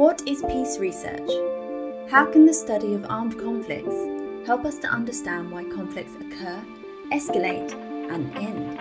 What 0.00 0.22
is 0.26 0.42
peace 0.48 0.78
research? 0.78 1.28
How 2.10 2.24
can 2.24 2.46
the 2.46 2.54
study 2.54 2.94
of 2.94 3.04
armed 3.10 3.38
conflicts 3.38 4.46
help 4.46 4.64
us 4.64 4.78
to 4.78 4.88
understand 4.88 5.50
why 5.50 5.64
conflicts 5.64 6.14
occur, 6.14 6.64
escalate, 7.12 7.74
and 8.10 8.34
end? 8.34 8.80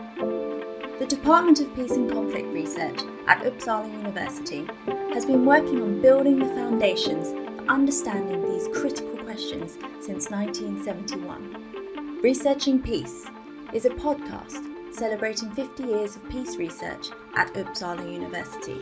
The 0.97 1.05
Department 1.05 1.59
of 1.59 1.75
Peace 1.75 1.91
and 1.91 2.09
Conflict 2.09 2.47
Research 2.53 3.01
at 3.27 3.43
Uppsala 3.43 3.91
University 3.91 4.65
has 5.13 5.25
been 5.25 5.45
working 5.45 5.81
on 5.81 6.01
building 6.01 6.39
the 6.39 6.55
foundations 6.55 7.31
for 7.33 7.67
understanding 7.67 8.41
these 8.49 8.69
critical 8.69 9.17
questions 9.17 9.77
since 9.99 10.29
1971. 10.31 12.21
Researching 12.23 12.81
Peace 12.81 13.25
is 13.73 13.83
a 13.83 13.89
podcast 13.89 14.63
celebrating 14.95 15.51
50 15.51 15.83
years 15.83 16.15
of 16.15 16.29
peace 16.29 16.55
research 16.55 17.09
at 17.35 17.53
Uppsala 17.55 18.09
University. 18.09 18.79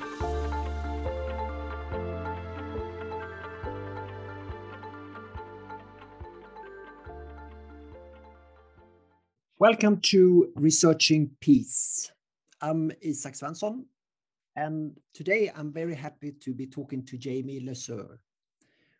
Welcome 9.60 10.02
to 10.02 10.52
Researching 10.56 11.32
Peace. 11.42 12.12
I'm 12.62 12.92
Isak 13.02 13.34
Svensson, 13.34 13.86
and 14.56 14.96
today 15.16 15.52
I'm 15.56 15.74
very 15.74 15.96
happy 15.96 16.34
to 16.42 16.54
be 16.54 16.68
talking 16.68 17.04
to 17.06 17.18
Jamie 17.18 17.62
Lesueur, 17.62 18.20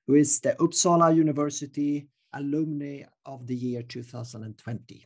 who 0.08 0.16
is 0.16 0.40
the 0.40 0.54
Uppsala 0.54 1.16
University 1.16 2.08
Alumni 2.34 3.04
of 3.28 3.46
the 3.46 3.56
Year 3.56 3.84
2020. 3.84 5.06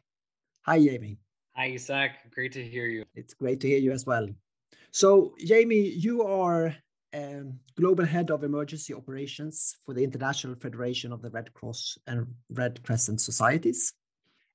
Hi, 0.61 0.79
Jamie. 0.79 1.17
Hi, 1.57 1.65
Isak. 1.65 2.11
Great 2.33 2.53
to 2.53 2.63
hear 2.63 2.85
you. 2.85 3.03
It's 3.13 3.33
great 3.33 3.59
to 3.59 3.67
hear 3.67 3.79
you 3.79 3.91
as 3.91 4.05
well. 4.05 4.29
So, 4.91 5.35
Jamie, 5.37 5.89
you 5.89 6.23
are 6.23 6.73
um, 7.13 7.59
Global 7.75 8.05
Head 8.05 8.31
of 8.31 8.45
Emergency 8.45 8.93
Operations 8.93 9.75
for 9.85 9.93
the 9.93 10.03
International 10.05 10.55
Federation 10.55 11.11
of 11.11 11.21
the 11.21 11.29
Red 11.29 11.53
Cross 11.53 11.97
and 12.07 12.25
Red 12.49 12.81
Crescent 12.83 13.19
Societies 13.19 13.91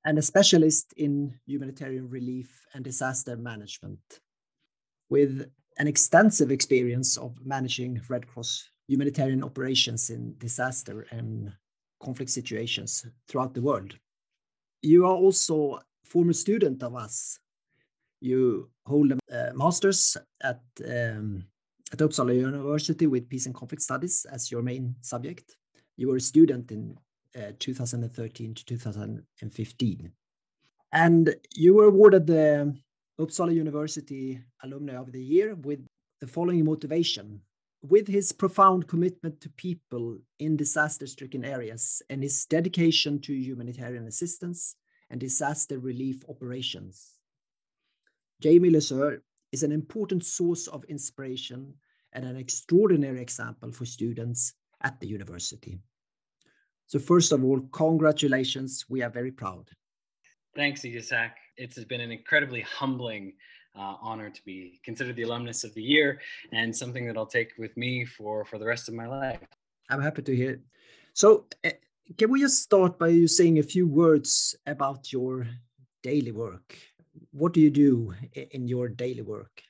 and 0.06 0.18
a 0.18 0.22
specialist 0.22 0.94
in 0.96 1.34
humanitarian 1.46 2.08
relief 2.08 2.64
and 2.72 2.84
disaster 2.84 3.36
management 3.36 3.98
with 5.10 5.50
an 5.78 5.88
extensive 5.88 6.50
experience 6.52 7.16
of 7.16 7.36
managing 7.44 8.00
Red 8.08 8.26
Cross 8.26 8.70
humanitarian 8.88 9.42
operations 9.42 10.10
in 10.10 10.34
disaster 10.38 11.06
and 11.10 11.52
conflict 12.00 12.30
situations 12.30 13.04
throughout 13.28 13.52
the 13.52 13.60
world. 13.60 13.94
You 14.80 15.06
are 15.06 15.16
also 15.16 15.80
former 16.04 16.32
student 16.32 16.84
of 16.84 16.94
us. 16.94 17.40
You 18.20 18.70
hold 18.86 19.12
a 19.12 19.52
master's 19.54 20.16
at, 20.40 20.60
um, 20.86 21.44
at 21.92 21.98
Uppsala 21.98 22.34
University 22.34 23.08
with 23.08 23.28
Peace 23.28 23.46
and 23.46 23.54
Conflict 23.54 23.82
Studies 23.82 24.24
as 24.30 24.52
your 24.52 24.62
main 24.62 24.94
subject. 25.00 25.56
You 25.96 26.08
were 26.08 26.16
a 26.16 26.20
student 26.20 26.70
in 26.70 26.96
uh, 27.36 27.52
2013 27.58 28.54
to 28.54 28.64
2015. 28.64 30.12
And 30.92 31.34
you 31.54 31.74
were 31.74 31.86
awarded 31.86 32.26
the 32.26 32.74
Uppsala 33.20 33.54
University 33.54 34.40
Alumni 34.62 34.94
of 34.94 35.12
the 35.12 35.22
Year 35.22 35.54
with 35.54 35.86
the 36.20 36.26
following 36.26 36.64
motivation. 36.64 37.40
With 37.82 38.08
his 38.08 38.32
profound 38.32 38.88
commitment 38.88 39.40
to 39.42 39.50
people 39.50 40.18
in 40.38 40.56
disaster 40.56 41.06
stricken 41.06 41.44
areas 41.44 42.02
and 42.10 42.22
his 42.22 42.46
dedication 42.46 43.20
to 43.20 43.32
humanitarian 43.34 44.06
assistance 44.06 44.76
and 45.10 45.20
disaster 45.20 45.78
relief 45.78 46.24
operations, 46.28 47.18
Jamie 48.40 48.70
Lesueur 48.70 49.22
is 49.52 49.62
an 49.62 49.72
important 49.72 50.24
source 50.24 50.66
of 50.66 50.84
inspiration 50.84 51.74
and 52.12 52.24
an 52.24 52.36
extraordinary 52.36 53.20
example 53.20 53.70
for 53.72 53.84
students 53.84 54.54
at 54.82 54.98
the 55.00 55.06
university. 55.06 55.78
So 56.86 56.98
first 56.98 57.32
of 57.32 57.44
all, 57.44 57.60
congratulations. 57.72 58.84
We 58.88 59.02
are 59.02 59.10
very 59.10 59.32
proud. 59.32 59.70
Thanks, 60.54 60.84
Isak. 60.84 61.32
It's 61.56 61.82
been 61.84 62.00
an 62.00 62.12
incredibly 62.12 62.60
humbling 62.62 63.34
uh, 63.74 63.96
honor 64.00 64.30
to 64.30 64.44
be 64.44 64.80
considered 64.84 65.16
the 65.16 65.22
alumnus 65.22 65.64
of 65.64 65.74
the 65.74 65.82
year 65.82 66.20
and 66.52 66.74
something 66.74 67.06
that 67.06 67.16
I'll 67.16 67.26
take 67.26 67.52
with 67.58 67.76
me 67.76 68.04
for, 68.04 68.44
for 68.44 68.58
the 68.58 68.64
rest 68.64 68.88
of 68.88 68.94
my 68.94 69.06
life. 69.06 69.40
I'm 69.90 70.00
happy 70.00 70.22
to 70.22 70.34
hear 70.34 70.50
it. 70.52 70.60
So 71.12 71.46
uh, 71.64 71.70
can 72.16 72.30
we 72.30 72.40
just 72.40 72.62
start 72.62 72.98
by 72.98 73.08
you 73.08 73.26
saying 73.26 73.58
a 73.58 73.62
few 73.62 73.86
words 73.86 74.54
about 74.66 75.12
your 75.12 75.46
daily 76.02 76.32
work? 76.32 76.78
What 77.32 77.52
do 77.52 77.60
you 77.60 77.70
do 77.70 78.14
in 78.32 78.68
your 78.68 78.88
daily 78.88 79.22
work? 79.22 79.62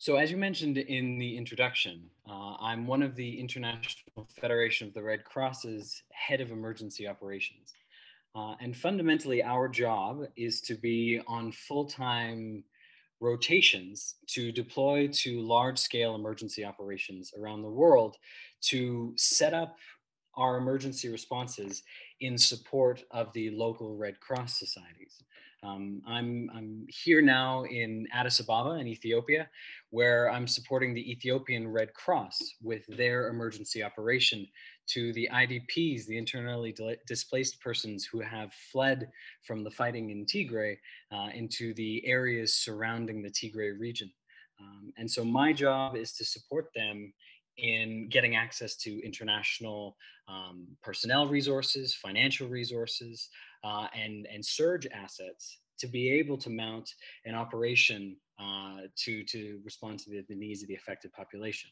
So, 0.00 0.14
as 0.14 0.30
you 0.30 0.36
mentioned 0.36 0.78
in 0.78 1.18
the 1.18 1.36
introduction, 1.36 2.08
uh, 2.30 2.54
I'm 2.60 2.86
one 2.86 3.02
of 3.02 3.16
the 3.16 3.40
International 3.40 4.28
Federation 4.40 4.86
of 4.86 4.94
the 4.94 5.02
Red 5.02 5.24
Cross's 5.24 6.04
head 6.12 6.40
of 6.40 6.52
emergency 6.52 7.08
operations. 7.08 7.72
Uh, 8.32 8.54
and 8.60 8.76
fundamentally, 8.76 9.42
our 9.42 9.68
job 9.68 10.22
is 10.36 10.60
to 10.60 10.74
be 10.76 11.20
on 11.26 11.50
full 11.50 11.84
time 11.84 12.62
rotations 13.20 14.14
to 14.28 14.52
deploy 14.52 15.08
to 15.08 15.40
large 15.40 15.78
scale 15.78 16.14
emergency 16.14 16.64
operations 16.64 17.32
around 17.36 17.62
the 17.62 17.68
world 17.68 18.16
to 18.60 19.12
set 19.16 19.52
up 19.52 19.78
our 20.36 20.58
emergency 20.58 21.08
responses 21.08 21.82
in 22.20 22.38
support 22.38 23.02
of 23.10 23.32
the 23.32 23.50
local 23.50 23.96
Red 23.96 24.20
Cross 24.20 24.60
societies. 24.60 25.24
Um, 25.68 26.02
I'm, 26.06 26.50
I'm 26.54 26.86
here 26.88 27.20
now 27.20 27.64
in 27.64 28.06
Addis 28.12 28.40
Ababa 28.40 28.80
in 28.80 28.86
Ethiopia, 28.86 29.48
where 29.90 30.30
I'm 30.30 30.46
supporting 30.46 30.94
the 30.94 31.10
Ethiopian 31.10 31.68
Red 31.68 31.92
Cross 31.94 32.38
with 32.62 32.84
their 32.88 33.28
emergency 33.28 33.82
operation 33.82 34.46
to 34.88 35.12
the 35.12 35.28
IDPs, 35.32 36.06
the 36.06 36.16
internally 36.16 36.74
displaced 37.06 37.60
persons 37.60 38.04
who 38.04 38.20
have 38.20 38.52
fled 38.72 39.08
from 39.42 39.62
the 39.62 39.70
fighting 39.70 40.10
in 40.10 40.24
Tigray 40.24 40.76
uh, 41.12 41.28
into 41.34 41.74
the 41.74 42.06
areas 42.06 42.54
surrounding 42.54 43.22
the 43.22 43.30
Tigray 43.30 43.78
region. 43.78 44.10
Um, 44.60 44.92
and 44.96 45.10
so 45.10 45.24
my 45.24 45.52
job 45.52 45.96
is 45.96 46.14
to 46.14 46.24
support 46.24 46.68
them 46.74 47.12
in 47.58 48.08
getting 48.08 48.36
access 48.36 48.76
to 48.76 49.04
international 49.04 49.96
um, 50.28 50.66
personnel 50.82 51.26
resources, 51.26 51.94
financial 51.94 52.48
resources, 52.48 53.28
uh, 53.64 53.86
and, 53.94 54.26
and 54.32 54.44
surge 54.44 54.86
assets 54.92 55.58
to 55.78 55.86
be 55.86 56.10
able 56.10 56.36
to 56.38 56.50
mount 56.50 56.94
an 57.24 57.34
operation 57.34 58.16
uh, 58.40 58.82
to, 58.96 59.24
to 59.24 59.60
respond 59.64 59.98
to 59.98 60.10
the, 60.10 60.24
the, 60.28 60.34
needs 60.34 60.62
of 60.62 60.68
the 60.68 60.74
affected 60.74 61.12
population. 61.12 61.70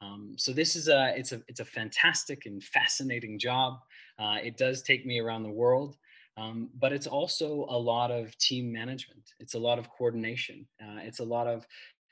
Um, 0.00 0.34
so 0.36 0.52
this 0.52 0.74
is 0.74 0.88
a 0.88 1.14
it's 1.16 1.30
a 1.30 1.40
it's 1.46 1.60
a 1.60 1.64
fantastic 1.64 2.46
and 2.46 2.62
fascinating 2.62 3.38
job. 3.38 3.74
Uh, 4.18 4.38
it 4.42 4.56
does 4.56 4.82
take 4.82 5.06
me 5.06 5.20
around 5.20 5.44
the 5.44 5.50
world, 5.50 5.96
um, 6.36 6.70
but 6.80 6.92
it's 6.92 7.06
also 7.06 7.66
a 7.68 7.78
lot 7.78 8.10
of 8.10 8.36
team 8.38 8.72
management. 8.72 9.22
It's 9.38 9.54
a 9.54 9.58
lot 9.58 9.78
of 9.78 9.88
coordination. 9.90 10.66
Uh, 10.82 10.98
it's 11.02 11.20
a 11.20 11.24
lot 11.24 11.46
of 11.46 11.66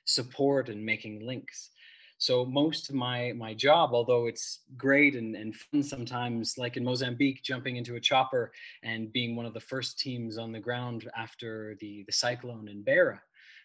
support 0.05 0.69
and 0.69 0.85
making 0.85 1.27
links. 1.27 1.71
So 2.21 2.45
most 2.45 2.91
of 2.91 2.95
my 2.95 3.33
my 3.33 3.55
job, 3.55 3.95
although 3.95 4.27
it's 4.27 4.61
great 4.77 5.17
and, 5.17 5.35
and 5.35 5.57
fun 5.57 5.83
sometimes, 5.83 6.59
like 6.59 6.77
in 6.77 6.85
Mozambique, 6.85 7.43
jumping 7.43 7.77
into 7.77 7.97
a 7.97 8.01
chopper 8.01 8.53
and 8.83 9.11
being 9.11 9.37
one 9.37 9.47
of 9.47 9.55
the 9.55 9.61
first 9.73 9.99
teams 9.99 10.37
on 10.37 10.53
the 10.53 10.61
ground 10.61 11.11
after 11.17 11.77
the, 11.81 12.05
the 12.07 12.13
cyclone 12.13 12.69
in 12.69 12.83
Beira. 12.83 13.23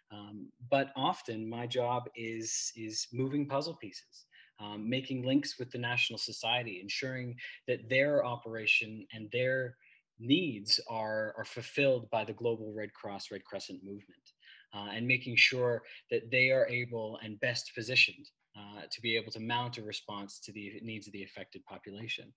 Um, 0.10 0.48
but 0.72 0.92
often 0.96 1.50
my 1.50 1.68
job 1.68 2.08
is 2.16 2.72
is 2.78 3.08
moving 3.12 3.46
puzzle 3.46 3.76
pieces. 3.76 4.26
Um, 4.58 4.90
making 4.90 5.26
links 5.26 5.60
with 5.60 5.70
the 5.72 5.78
national 5.78 6.18
society, 6.18 6.80
ensuring 6.80 7.36
that 7.68 7.90
their 7.90 8.24
operation 8.24 9.06
and 9.12 9.30
their 9.34 9.76
needs 10.18 10.80
are, 10.90 11.34
are 11.38 11.44
fulfilled 11.44 12.10
by 12.10 12.24
the 12.24 12.32
global 12.32 12.72
Red 12.74 12.94
Cross, 12.94 13.32
Red 13.32 13.44
Crescent 13.44 13.84
movement, 13.84 14.32
uh, 14.74 14.92
and 14.96 15.06
making 15.06 15.36
sure 15.36 15.84
that 16.10 16.32
they 16.32 16.52
are 16.52 16.70
able 16.70 17.20
and 17.22 17.38
best 17.42 17.74
positioned 17.76 18.30
uh, 18.58 18.82
to 18.90 19.02
be 19.02 19.16
able 19.16 19.32
to 19.32 19.40
mount 19.40 19.78
a 19.78 19.84
response 19.84 20.40
to 20.40 20.52
the 20.52 20.80
needs 20.82 21.08
of 21.08 21.14
the 21.14 21.24
affected 21.24 21.64
population. 21.66 22.32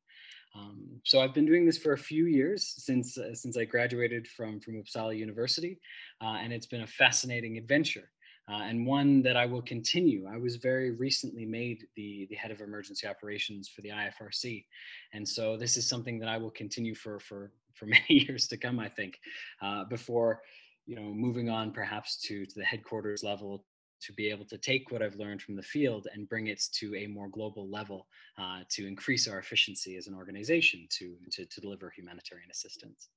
Um, 0.56 1.00
so 1.04 1.20
I've 1.20 1.34
been 1.34 1.46
doing 1.46 1.66
this 1.66 1.78
for 1.78 1.92
a 1.92 1.98
few 1.98 2.26
years 2.26 2.74
since 2.78 3.18
uh, 3.18 3.34
since 3.34 3.56
I 3.56 3.64
graduated 3.64 4.26
from 4.28 4.60
from 4.60 4.74
Uppsala 4.74 5.16
University, 5.16 5.78
uh, 6.22 6.38
and 6.42 6.52
it's 6.52 6.66
been 6.66 6.82
a 6.82 6.86
fascinating 6.86 7.56
adventure. 7.58 8.10
Uh, 8.50 8.62
and 8.62 8.86
one 8.86 9.20
that 9.20 9.36
I 9.36 9.44
will 9.44 9.60
continue. 9.60 10.26
I 10.26 10.38
was 10.38 10.56
very 10.56 10.92
recently 10.92 11.44
made 11.44 11.84
the, 11.96 12.26
the 12.30 12.36
head 12.36 12.50
of 12.50 12.62
emergency 12.62 13.06
operations 13.06 13.68
for 13.68 13.82
the 13.82 13.90
IFRC. 13.90 14.64
And 15.12 15.28
so 15.28 15.58
this 15.58 15.76
is 15.76 15.86
something 15.86 16.18
that 16.20 16.30
I 16.30 16.38
will 16.38 16.52
continue 16.52 16.94
for, 16.94 17.20
for, 17.20 17.52
for 17.74 17.84
many 17.96 18.06
years 18.08 18.48
to 18.48 18.56
come, 18.56 18.80
I 18.80 18.88
think, 18.88 19.18
uh, 19.60 19.84
before 19.84 20.40
you 20.88 20.96
know, 20.96 21.02
moving 21.02 21.50
on 21.50 21.70
perhaps 21.70 22.16
to, 22.22 22.46
to 22.46 22.54
the 22.56 22.64
headquarters 22.64 23.22
level 23.22 23.66
to 24.00 24.12
be 24.12 24.28
able 24.30 24.44
to 24.46 24.58
take 24.58 24.90
what 24.90 25.02
I've 25.02 25.16
learned 25.16 25.42
from 25.42 25.56
the 25.56 25.62
field 25.62 26.06
and 26.12 26.28
bring 26.28 26.46
it 26.48 26.62
to 26.74 26.94
a 26.96 27.06
more 27.06 27.28
global 27.28 27.68
level 27.68 28.06
uh, 28.38 28.60
to 28.70 28.86
increase 28.86 29.28
our 29.28 29.38
efficiency 29.38 29.96
as 29.96 30.06
an 30.06 30.14
organization 30.14 30.86
to, 30.90 31.16
to, 31.32 31.44
to, 31.44 31.60
deliver 31.60 31.90
humanitarian 31.90 32.50
assistance. 32.50 33.08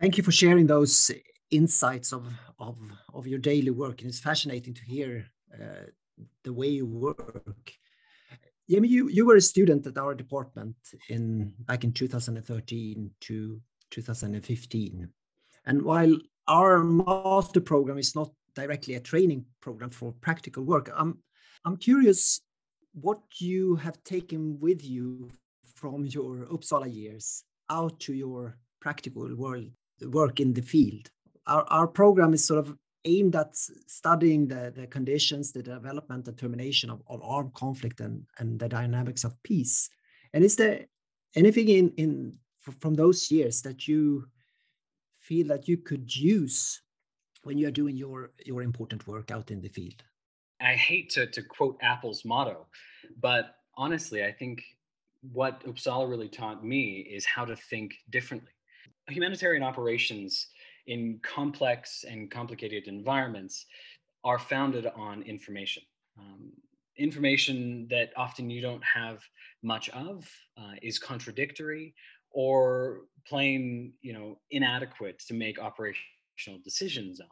Thank 0.00 0.16
you 0.16 0.24
for 0.24 0.32
sharing 0.32 0.66
those 0.66 1.10
insights 1.50 2.12
of, 2.12 2.26
of, 2.58 2.76
of 3.12 3.26
your 3.26 3.38
daily 3.38 3.70
work. 3.70 4.00
And 4.00 4.10
it's 4.10 4.20
fascinating 4.20 4.74
to 4.74 4.84
hear 4.84 5.26
uh, 5.54 5.86
the 6.44 6.52
way 6.52 6.68
you 6.68 6.86
work. 6.86 7.72
Jamie, 8.68 8.88
you, 8.88 9.08
you 9.08 9.26
were 9.26 9.36
a 9.36 9.40
student 9.40 9.86
at 9.86 9.98
our 9.98 10.14
department 10.14 10.76
in 11.08 11.52
back 11.66 11.82
in 11.84 11.92
2013 11.92 13.10
to 13.20 13.60
2015. 13.90 15.08
And 15.66 15.82
while 15.82 16.16
our 16.46 16.82
master 16.82 17.60
program 17.60 17.98
is 17.98 18.14
not 18.14 18.30
directly 18.54 18.94
a 18.94 19.00
training 19.00 19.44
program 19.60 19.90
for 19.90 20.12
practical 20.20 20.64
work, 20.64 20.90
I'm, 20.94 21.18
I'm 21.64 21.76
curious 21.76 22.40
what 22.92 23.20
you 23.38 23.76
have 23.76 24.02
taken 24.04 24.58
with 24.58 24.84
you 24.84 25.30
from 25.74 26.04
your 26.06 26.46
Uppsala 26.46 26.92
years 26.92 27.44
out 27.70 27.98
to 28.00 28.12
your 28.12 28.56
practical 28.80 29.34
world 29.36 29.70
work 30.02 30.40
in 30.40 30.52
the 30.52 30.62
field. 30.62 31.10
Our, 31.46 31.64
our 31.68 31.86
program 31.86 32.34
is 32.34 32.46
sort 32.46 32.66
of 32.66 32.76
aimed 33.04 33.36
at 33.36 33.54
studying 33.54 34.48
the, 34.48 34.72
the 34.74 34.86
conditions, 34.86 35.52
the 35.52 35.62
development 35.62 36.28
and 36.28 36.36
termination 36.36 36.90
of, 36.90 37.02
of 37.06 37.22
armed 37.22 37.54
conflict 37.54 38.00
and, 38.00 38.24
and 38.38 38.58
the 38.58 38.68
dynamics 38.68 39.24
of 39.24 39.40
peace. 39.42 39.88
And 40.34 40.44
is 40.44 40.56
there 40.56 40.86
anything 41.34 41.68
in, 41.68 41.92
in 41.96 42.38
from 42.80 42.94
those 42.94 43.30
years 43.30 43.62
that 43.62 43.88
you 43.88 44.26
feel 45.18 45.46
that 45.48 45.68
you 45.68 45.78
could 45.78 46.14
use 46.14 46.82
when 47.42 47.58
you 47.58 47.68
are 47.68 47.72
doing 47.72 47.96
your, 47.96 48.30
your 48.44 48.62
important 48.62 49.06
work 49.06 49.30
out 49.30 49.50
in 49.50 49.60
the 49.60 49.68
field? 49.68 50.02
I 50.60 50.74
hate 50.74 51.10
to, 51.10 51.26
to 51.26 51.42
quote 51.42 51.78
Apple's 51.80 52.24
motto, 52.24 52.66
but 53.20 53.56
honestly, 53.76 54.24
I 54.24 54.32
think 54.32 54.62
what 55.32 55.64
Uppsala 55.64 56.08
really 56.08 56.28
taught 56.28 56.64
me 56.64 57.06
is 57.10 57.24
how 57.24 57.44
to 57.44 57.56
think 57.56 57.94
differently. 58.10 58.50
Humanitarian 59.08 59.62
operations 59.62 60.48
in 60.86 61.20
complex 61.22 62.04
and 62.08 62.30
complicated 62.30 62.88
environments 62.88 63.66
are 64.24 64.38
founded 64.38 64.86
on 64.96 65.22
information. 65.22 65.82
Um, 66.18 66.52
information 66.96 67.86
that 67.88 68.10
often 68.16 68.50
you 68.50 68.60
don't 68.60 68.84
have 68.84 69.22
much 69.62 69.88
of 69.90 70.28
uh, 70.58 70.74
is 70.82 70.98
contradictory 70.98 71.94
or 72.30 73.02
plain 73.26 73.92
you 74.02 74.12
know 74.12 74.38
inadequate 74.50 75.18
to 75.26 75.34
make 75.34 75.58
decisions 76.64 77.20
on 77.20 77.28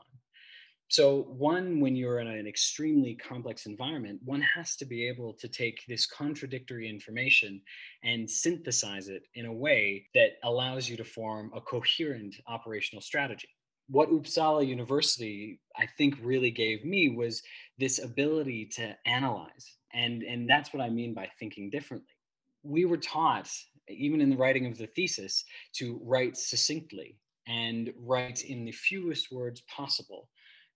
so, 0.91 1.25
one, 1.37 1.81
when 1.81 1.97
you're 1.97 2.19
in 2.19 2.27
an 2.27 2.47
extremely 2.47 3.15
complex 3.15 3.67
environment, 3.67 4.21
one 4.25 4.41
has 4.41 4.75
to 4.77 4.87
be 4.87 5.07
able 5.07 5.35
to 5.35 5.47
take 5.47 5.85
this 5.87 6.07
contradictory 6.07 6.89
information 6.89 7.61
and 8.03 8.29
synthesize 8.29 9.09
it 9.09 9.25
in 9.35 9.45
a 9.45 9.53
way 9.53 10.07
that 10.15 10.39
allows 10.45 10.89
you 10.89 10.97
to 10.97 11.05
form 11.05 11.53
a 11.55 11.61
coherent 11.61 12.37
operational 12.47 13.03
strategy. 13.03 13.51
What 13.91 14.11
Uppsala 14.11 14.67
University, 14.67 15.61
I 15.77 15.87
think, 15.99 16.17
really 16.23 16.51
gave 16.51 16.87
me 16.87 17.11
was 17.11 17.43
this 17.79 18.03
ability 18.03 18.67
to 18.77 18.97
analyze. 19.05 19.77
And, 19.93 20.23
and 20.23 20.49
that's 20.49 20.73
what 20.73 20.83
I 20.83 20.89
mean 20.89 21.13
by 21.13 21.29
thinking 21.39 21.69
differently. 21.69 22.15
We 22.63 22.87
were 22.87 22.97
taught, 22.97 23.51
even 23.89 24.23
in 24.23 24.31
the 24.31 24.37
writing 24.37 24.65
of 24.67 24.79
the 24.79 24.87
thesis, 24.87 25.45
to 25.75 26.01
write 26.03 26.39
succinctly 26.39 27.19
and 27.49 27.93
write 27.99 28.45
in 28.45 28.65
the 28.65 28.73
fewest 28.73 29.33
words 29.33 29.63
possible 29.63 30.29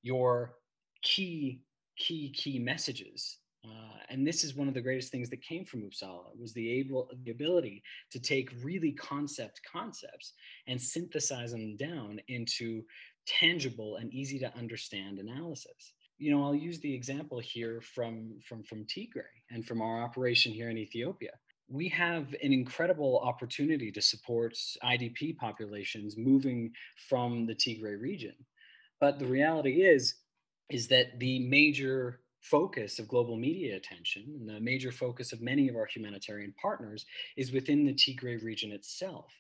your 0.03 0.55
key, 1.03 1.61
key, 1.97 2.31
key 2.31 2.59
messages. 2.59 3.39
Uh, 3.65 3.99
and 4.09 4.27
this 4.27 4.43
is 4.43 4.57
one 4.57 4.67
of 4.67 4.75
the 4.75 4.81
greatest 4.81 5.13
things 5.13 5.31
that 5.31 5.41
came 5.41 5.65
from 5.65 5.83
Uppsala 5.83 6.37
was 6.37 6.53
the 6.53 6.69
able 6.81 7.09
the 7.23 7.31
ability 7.31 7.81
to 8.11 8.19
take 8.19 8.51
really 8.65 8.91
concept 8.93 9.61
concepts 9.71 10.33
and 10.67 10.81
synthesize 10.81 11.53
them 11.53 11.77
down 11.77 12.21
into 12.27 12.83
tangible 13.25 13.97
and 13.97 14.13
easy 14.13 14.41
to 14.41 14.57
understand 14.57 15.21
analysis. 15.21 15.93
You 16.19 16.33
know, 16.33 16.43
I'll 16.43 16.57
use 16.57 16.81
the 16.81 16.93
example 16.93 17.39
here 17.39 17.81
from 17.95 18.41
from 18.45 18.65
from 18.65 18.85
Tigray 18.85 19.31
and 19.51 19.65
from 19.65 19.81
our 19.81 20.03
operation 20.03 20.53
here 20.53 20.71
in 20.71 20.79
Ethiopia. 20.79 21.31
We 21.73 21.89
have 21.89 22.35
an 22.43 22.53
incredible 22.53 23.19
opportunity 23.25 23.91
to 23.93 24.03
support 24.03 24.55
IDP 24.85 25.39
populations 25.39 26.19
moving 26.19 26.73
from 27.09 27.47
the 27.47 27.55
Tigray 27.55 27.99
region. 27.99 28.35
But 29.01 29.19
the 29.19 29.25
reality 29.25 29.83
is, 29.83 30.17
is 30.69 30.87
that 30.89 31.19
the 31.19 31.39
major 31.49 32.21
focus 32.43 32.99
of 32.99 33.09
global 33.09 33.39
media 33.39 33.75
attention 33.75 34.37
and 34.39 34.47
the 34.47 34.61
major 34.61 34.93
focus 34.93 35.33
of 35.33 35.41
many 35.41 35.71
of 35.71 35.77
our 35.77 35.87
humanitarian 35.87 36.53
partners 36.61 37.07
is 37.39 37.53
within 37.53 37.87
the 37.87 37.95
Tigray 37.95 38.43
region 38.43 38.71
itself. 38.71 39.33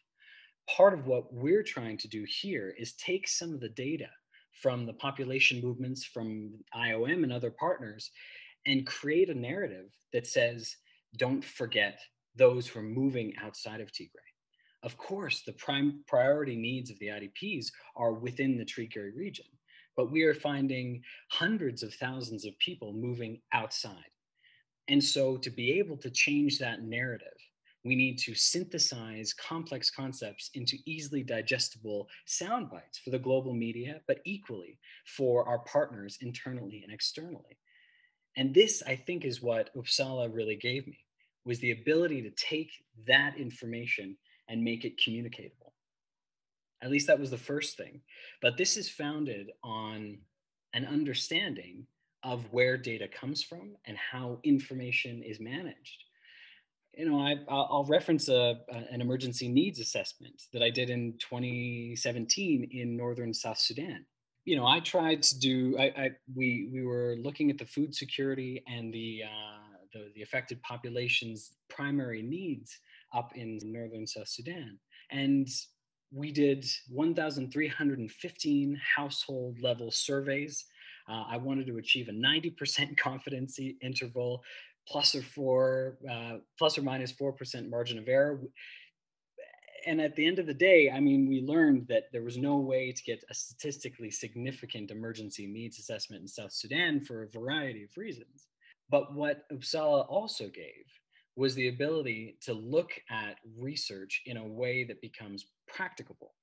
Part 0.74 0.94
of 0.94 1.06
what 1.06 1.34
we're 1.34 1.62
trying 1.62 1.98
to 1.98 2.08
do 2.08 2.24
here 2.26 2.72
is 2.78 2.94
take 2.94 3.28
some 3.28 3.52
of 3.52 3.60
the 3.60 3.68
data 3.68 4.08
from 4.62 4.86
the 4.86 4.94
population 4.94 5.60
movements 5.60 6.02
from 6.02 6.54
IOM 6.74 7.24
and 7.24 7.32
other 7.32 7.50
partners 7.50 8.10
and 8.64 8.86
create 8.86 9.28
a 9.28 9.34
narrative 9.34 9.90
that 10.14 10.26
says, 10.26 10.76
don't 11.18 11.44
forget 11.44 12.00
those 12.36 12.66
who 12.66 12.80
are 12.80 12.82
moving 12.82 13.34
outside 13.42 13.80
of 13.80 13.92
Tigray. 13.92 14.32
Of 14.82 14.96
course, 14.96 15.42
the 15.42 15.52
prime 15.52 16.02
priority 16.08 16.56
needs 16.56 16.90
of 16.90 16.98
the 16.98 17.06
IDPs 17.06 17.66
are 17.94 18.12
within 18.12 18.56
the 18.56 18.64
Tigray 18.64 19.14
region, 19.14 19.46
but 19.96 20.10
we 20.10 20.22
are 20.22 20.34
finding 20.34 21.02
hundreds 21.30 21.82
of 21.82 21.94
thousands 21.94 22.44
of 22.44 22.58
people 22.58 22.92
moving 22.92 23.40
outside. 23.52 24.10
And 24.88 25.02
so, 25.02 25.36
to 25.36 25.50
be 25.50 25.78
able 25.78 25.96
to 25.98 26.10
change 26.10 26.58
that 26.58 26.82
narrative, 26.82 27.28
we 27.84 27.94
need 27.94 28.18
to 28.18 28.34
synthesize 28.34 29.32
complex 29.32 29.90
concepts 29.90 30.50
into 30.54 30.78
easily 30.86 31.22
digestible 31.22 32.08
sound 32.26 32.70
bites 32.70 32.98
for 32.98 33.10
the 33.10 33.18
global 33.18 33.54
media, 33.54 34.00
but 34.06 34.20
equally 34.24 34.78
for 35.06 35.46
our 35.48 35.60
partners 35.60 36.18
internally 36.20 36.82
and 36.84 36.92
externally. 36.92 37.58
And 38.36 38.54
this, 38.54 38.82
I 38.86 38.96
think, 38.96 39.24
is 39.24 39.42
what 39.42 39.74
Uppsala 39.76 40.32
really 40.32 40.56
gave 40.56 40.86
me 40.86 40.98
was 41.44 41.58
the 41.60 41.72
ability 41.72 42.22
to 42.22 42.30
take 42.30 42.70
that 43.06 43.36
information 43.36 44.16
and 44.48 44.62
make 44.62 44.84
it 44.84 45.02
communicatable. 45.02 45.72
At 46.82 46.90
least 46.90 47.06
that 47.06 47.18
was 47.18 47.30
the 47.30 47.38
first 47.38 47.76
thing. 47.76 48.00
But 48.40 48.56
this 48.56 48.76
is 48.76 48.88
founded 48.88 49.50
on 49.62 50.18
an 50.74 50.84
understanding 50.84 51.86
of 52.22 52.44
where 52.52 52.76
data 52.76 53.08
comes 53.08 53.42
from 53.42 53.76
and 53.86 53.96
how 53.96 54.38
information 54.44 55.22
is 55.22 55.40
managed. 55.40 56.04
You 56.94 57.10
know, 57.10 57.18
I, 57.20 57.36
will 57.48 57.86
reference 57.88 58.28
a, 58.28 58.60
an 58.90 59.00
emergency 59.00 59.48
needs 59.48 59.80
assessment 59.80 60.42
that 60.52 60.62
I 60.62 60.70
did 60.70 60.90
in 60.90 61.14
2017 61.18 62.68
in 62.70 62.96
northern 62.96 63.32
South 63.32 63.58
Sudan. 63.58 64.04
You 64.44 64.56
know, 64.56 64.66
I 64.66 64.80
tried 64.80 65.22
to 65.22 65.38
do. 65.38 65.76
I, 65.78 65.84
I 65.84 66.10
we 66.34 66.68
we 66.72 66.84
were 66.84 67.16
looking 67.18 67.48
at 67.50 67.58
the 67.58 67.64
food 67.64 67.94
security 67.94 68.62
and 68.66 68.92
the, 68.92 69.22
uh, 69.24 69.61
the 69.92 70.10
the 70.14 70.22
affected 70.22 70.62
population's 70.62 71.52
primary 71.68 72.22
needs 72.22 72.78
up 73.14 73.32
in 73.36 73.58
northern 73.64 74.06
South 74.06 74.28
Sudan. 74.28 74.78
And 75.10 75.48
we 76.12 76.30
did 76.30 76.66
1,315 76.88 78.80
household 78.96 79.60
level 79.60 79.90
surveys. 79.90 80.66
Uh, 81.08 81.24
I 81.28 81.36
wanted 81.38 81.66
to 81.66 81.78
achieve 81.78 82.08
a 82.08 82.12
90% 82.12 82.96
confidence 83.02 83.58
interval, 83.80 84.42
plus 84.86 85.14
or 85.14 85.22
four, 85.22 85.96
uh, 86.10 86.38
plus 86.58 86.76
or 86.76 86.82
minus 86.82 87.12
4% 87.12 87.70
margin 87.70 87.98
of 87.98 88.08
error. 88.08 88.40
And 89.84 90.00
at 90.00 90.14
the 90.14 90.26
end 90.26 90.38
of 90.38 90.46
the 90.46 90.54
day, 90.54 90.90
I 90.94 91.00
mean, 91.00 91.28
we 91.28 91.40
learned 91.40 91.88
that 91.88 92.04
there 92.12 92.22
was 92.22 92.36
no 92.36 92.56
way 92.58 92.92
to 92.92 93.02
get 93.02 93.24
a 93.30 93.34
statistically 93.34 94.10
significant 94.12 94.92
emergency 94.92 95.46
needs 95.46 95.78
assessment 95.78 96.22
in 96.22 96.28
South 96.28 96.52
Sudan 96.52 97.00
for 97.00 97.22
a 97.22 97.28
variety 97.28 97.84
of 97.84 97.96
reasons. 97.96 98.46
But 98.92 99.14
what 99.14 99.48
Uppsala 99.50 100.06
also 100.08 100.48
gave 100.48 100.84
was 101.34 101.54
the 101.54 101.68
ability 101.68 102.36
to 102.42 102.52
look 102.52 102.92
at 103.10 103.38
research 103.58 104.20
in 104.26 104.36
a 104.36 104.46
way 104.46 104.84
that 104.84 105.00
becomes 105.00 105.46
practicable. 105.66 106.34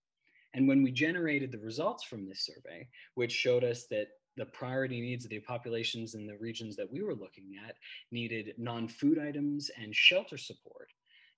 And 0.55 0.67
when 0.67 0.81
we 0.81 0.91
generated 0.91 1.51
the 1.51 1.59
results 1.59 2.03
from 2.03 2.27
this 2.27 2.41
survey, 2.41 2.87
which 3.13 3.31
showed 3.31 3.63
us 3.63 3.85
that 3.91 4.07
the 4.35 4.47
priority 4.47 4.99
needs 4.99 5.25
of 5.25 5.29
the 5.29 5.39
populations 5.41 6.15
in 6.15 6.25
the 6.25 6.37
regions 6.39 6.75
that 6.77 6.91
we 6.91 7.03
were 7.03 7.13
looking 7.13 7.51
at 7.67 7.75
needed 8.11 8.55
non 8.57 8.87
food 8.87 9.19
items 9.19 9.69
and 9.79 9.95
shelter 9.95 10.37
support, 10.37 10.89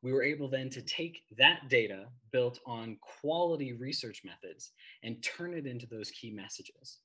we 0.01 0.13
were 0.13 0.23
able 0.23 0.47
then 0.47 0.69
to 0.69 0.81
take 0.81 1.23
that 1.37 1.67
data 1.67 2.05
built 2.31 2.59
on 2.65 2.97
quality 3.01 3.73
research 3.73 4.21
methods 4.23 4.71
and 5.03 5.21
turn 5.21 5.53
it 5.53 5.67
into 5.67 5.87
those 5.87 6.09
key 6.11 6.31
messages. 6.31 6.99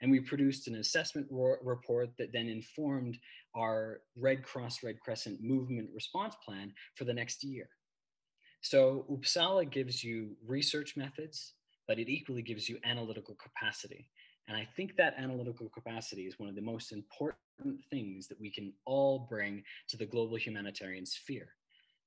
And 0.00 0.10
we 0.10 0.20
produced 0.20 0.68
an 0.68 0.76
assessment 0.76 1.26
ro- 1.30 1.56
report 1.62 2.10
that 2.18 2.32
then 2.32 2.48
informed 2.48 3.18
our 3.54 4.00
Red 4.16 4.42
Cross, 4.42 4.82
Red 4.82 5.00
Crescent 5.00 5.42
movement 5.42 5.88
response 5.94 6.34
plan 6.44 6.72
for 6.94 7.04
the 7.04 7.14
next 7.14 7.42
year. 7.42 7.68
So 8.60 9.06
Uppsala 9.10 9.70
gives 9.70 10.02
you 10.02 10.36
research 10.46 10.96
methods, 10.96 11.54
but 11.88 11.98
it 11.98 12.10
equally 12.10 12.42
gives 12.42 12.68
you 12.68 12.78
analytical 12.84 13.36
capacity. 13.36 14.10
And 14.48 14.56
I 14.56 14.66
think 14.76 14.96
that 14.96 15.14
analytical 15.18 15.68
capacity 15.68 16.22
is 16.22 16.38
one 16.38 16.48
of 16.48 16.54
the 16.56 16.62
most 16.62 16.92
important 16.92 17.38
things 17.90 18.28
that 18.28 18.40
we 18.40 18.50
can 18.50 18.72
all 18.84 19.26
bring 19.30 19.62
to 19.88 19.96
the 19.96 20.06
global 20.06 20.36
humanitarian 20.36 21.06
sphere, 21.06 21.48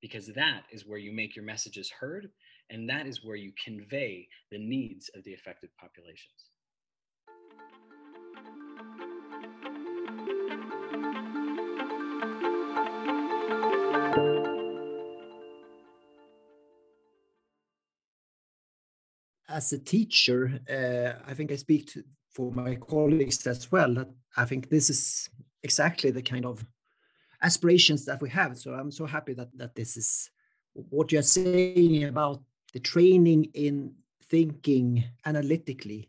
because 0.00 0.28
that 0.28 0.62
is 0.70 0.86
where 0.86 0.98
you 0.98 1.12
make 1.12 1.34
your 1.34 1.44
messages 1.44 1.90
heard, 1.90 2.30
and 2.70 2.88
that 2.88 3.06
is 3.06 3.24
where 3.24 3.36
you 3.36 3.52
convey 3.62 4.28
the 4.50 4.58
needs 4.58 5.10
of 5.14 5.24
the 5.24 5.34
affected 5.34 5.70
populations. 5.78 6.49
As 19.60 19.72
a 19.74 19.78
teacher, 19.78 20.40
uh, 20.78 21.30
I 21.30 21.34
think 21.34 21.52
I 21.52 21.56
speak 21.56 21.82
to, 21.92 22.02
for 22.34 22.50
my 22.52 22.76
colleagues 22.76 23.46
as 23.46 23.70
well. 23.70 23.92
That 23.94 24.10
I 24.42 24.44
think 24.46 24.62
this 24.70 24.88
is 24.88 25.28
exactly 25.62 26.10
the 26.12 26.22
kind 26.32 26.46
of 26.46 26.64
aspirations 27.42 28.04
that 28.06 28.22
we 28.22 28.30
have. 28.30 28.56
So 28.56 28.68
I'm 28.72 28.92
so 29.00 29.04
happy 29.16 29.34
that 29.34 29.50
that 29.60 29.74
this 29.74 29.96
is 29.96 30.30
what 30.72 31.12
you're 31.12 31.34
saying 31.40 32.04
about 32.04 32.38
the 32.72 32.80
training 32.92 33.42
in 33.66 33.94
thinking 34.30 35.04
analytically 35.26 36.02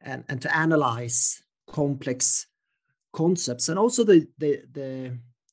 and, 0.00 0.24
and 0.28 0.42
to 0.42 0.56
analyze 0.64 1.42
complex 1.66 2.48
concepts 3.12 3.68
and 3.68 3.78
also 3.78 4.04
the 4.04 4.18
the 4.42 4.52
the, 4.78 4.90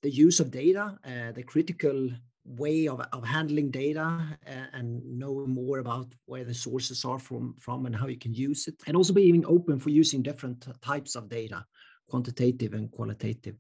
the 0.02 0.14
use 0.26 0.40
of 0.42 0.52
data, 0.52 0.86
uh, 1.12 1.32
the 1.38 1.44
critical 1.44 2.10
way 2.46 2.88
of, 2.88 3.00
of 3.14 3.24
handling 3.24 3.70
data 3.70 4.38
uh, 4.48 4.66
and 4.74 5.04
know 5.06 5.46
more 5.46 5.80
about 5.80 6.08
where 6.26 6.44
the 6.44 6.54
sources 6.54 7.06
are 7.06 7.20
from 7.20 7.56
from 7.60 7.86
and 7.86 7.96
how 7.96 8.08
you 8.08 8.18
can 8.18 8.34
use 8.34 8.68
it 8.68 8.76
and 8.88 8.98
also 8.98 9.14
being 9.14 9.46
open 9.46 9.80
for 9.80 9.90
using 9.90 10.22
different 10.22 10.68
types 10.82 11.16
of 11.16 11.30
data 11.30 11.64
quantitative 12.10 12.74
and 12.74 12.92
qualitative. 12.92 13.56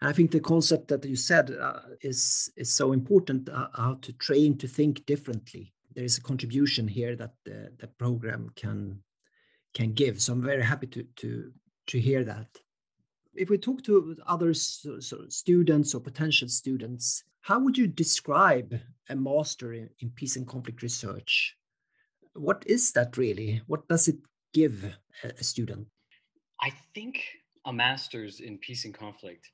And 0.00 0.08
i 0.10 0.12
think 0.12 0.30
the 0.30 0.40
concept 0.40 0.88
that 0.88 1.04
you 1.04 1.16
said 1.16 1.50
uh, 1.50 1.80
is 2.00 2.50
is 2.56 2.72
so 2.72 2.92
important 2.92 3.48
uh, 3.48 3.68
how 3.74 3.94
to 4.02 4.12
train 4.12 4.58
to 4.58 4.68
think 4.68 5.06
differently. 5.06 5.72
There 5.94 6.04
is 6.04 6.18
a 6.18 6.22
contribution 6.30 6.88
here 6.88 7.16
that 7.16 7.34
the, 7.44 7.72
the 7.78 7.86
program 7.86 8.50
can 8.54 9.02
can 9.72 9.92
give 9.92 10.20
so 10.20 10.32
i'm 10.32 10.42
very 10.42 10.62
happy 10.62 10.88
to 10.88 11.02
to 11.20 11.52
to 11.86 11.98
hear 11.98 12.24
that. 12.24 12.48
If 13.34 13.50
we 13.50 13.58
talk 13.58 13.82
to 13.84 14.16
other 14.26 14.54
so, 14.54 15.00
so 15.00 15.16
students 15.28 15.94
or 15.94 16.00
potential 16.00 16.48
students 16.48 17.24
how 17.44 17.58
would 17.58 17.76
you 17.76 17.86
describe 17.86 18.80
a 19.10 19.14
master 19.14 19.74
in, 19.74 19.90
in, 20.00 20.08
peace 20.08 20.36
and 20.36 20.46
conflict 20.46 20.80
research? 20.82 21.54
What 22.32 22.64
is 22.66 22.92
that 22.92 23.18
really? 23.18 23.60
What 23.66 23.86
does 23.86 24.08
it 24.08 24.16
give 24.54 24.82
a, 25.22 25.28
a 25.28 25.44
student? 25.44 25.86
I 26.62 26.72
think 26.94 27.22
a 27.66 27.72
master's 27.72 28.40
in 28.40 28.56
peace 28.56 28.86
and 28.86 28.94
conflict 28.94 29.50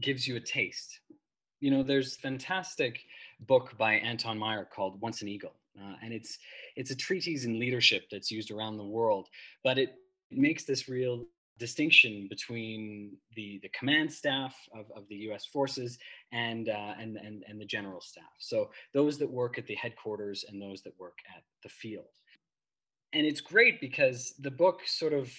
gives 0.00 0.28
you 0.28 0.36
a 0.36 0.40
taste. 0.40 1.00
You 1.58 1.72
know, 1.72 1.82
there's 1.82 2.14
fantastic 2.16 3.00
book 3.40 3.76
by 3.76 3.94
Anton 3.94 4.38
Myrer 4.38 4.68
called 4.72 5.00
Once 5.00 5.20
an 5.20 5.26
Eagle, 5.26 5.56
uh, 5.76 5.94
and 6.04 6.14
it's 6.14 6.38
it's 6.76 6.92
a 6.92 6.96
treatise 6.96 7.44
in 7.44 7.58
leadership 7.58 8.04
that's 8.12 8.30
used 8.30 8.52
around 8.52 8.76
the 8.76 8.84
world, 8.84 9.28
but 9.64 9.76
it 9.76 9.94
makes 10.30 10.62
this 10.62 10.88
real 10.88 11.24
distinction 11.58 12.26
between 12.28 13.16
the, 13.36 13.60
the 13.62 13.70
command 13.70 14.12
staff 14.12 14.56
of, 14.74 14.86
of 14.96 15.06
the 15.08 15.16
U.S. 15.16 15.46
forces 15.46 15.98
and, 16.32 16.68
uh, 16.68 16.94
and, 16.98 17.16
and, 17.16 17.44
and 17.48 17.60
the 17.60 17.64
general 17.64 18.00
staff. 18.00 18.24
So 18.38 18.70
those 18.92 19.18
that 19.18 19.30
work 19.30 19.58
at 19.58 19.66
the 19.66 19.76
headquarters 19.76 20.44
and 20.48 20.60
those 20.60 20.82
that 20.82 20.98
work 20.98 21.18
at 21.36 21.42
the 21.62 21.68
field. 21.68 22.06
And 23.12 23.24
it's 23.24 23.40
great 23.40 23.80
because 23.80 24.34
the 24.40 24.50
book 24.50 24.80
sort 24.86 25.12
of 25.12 25.32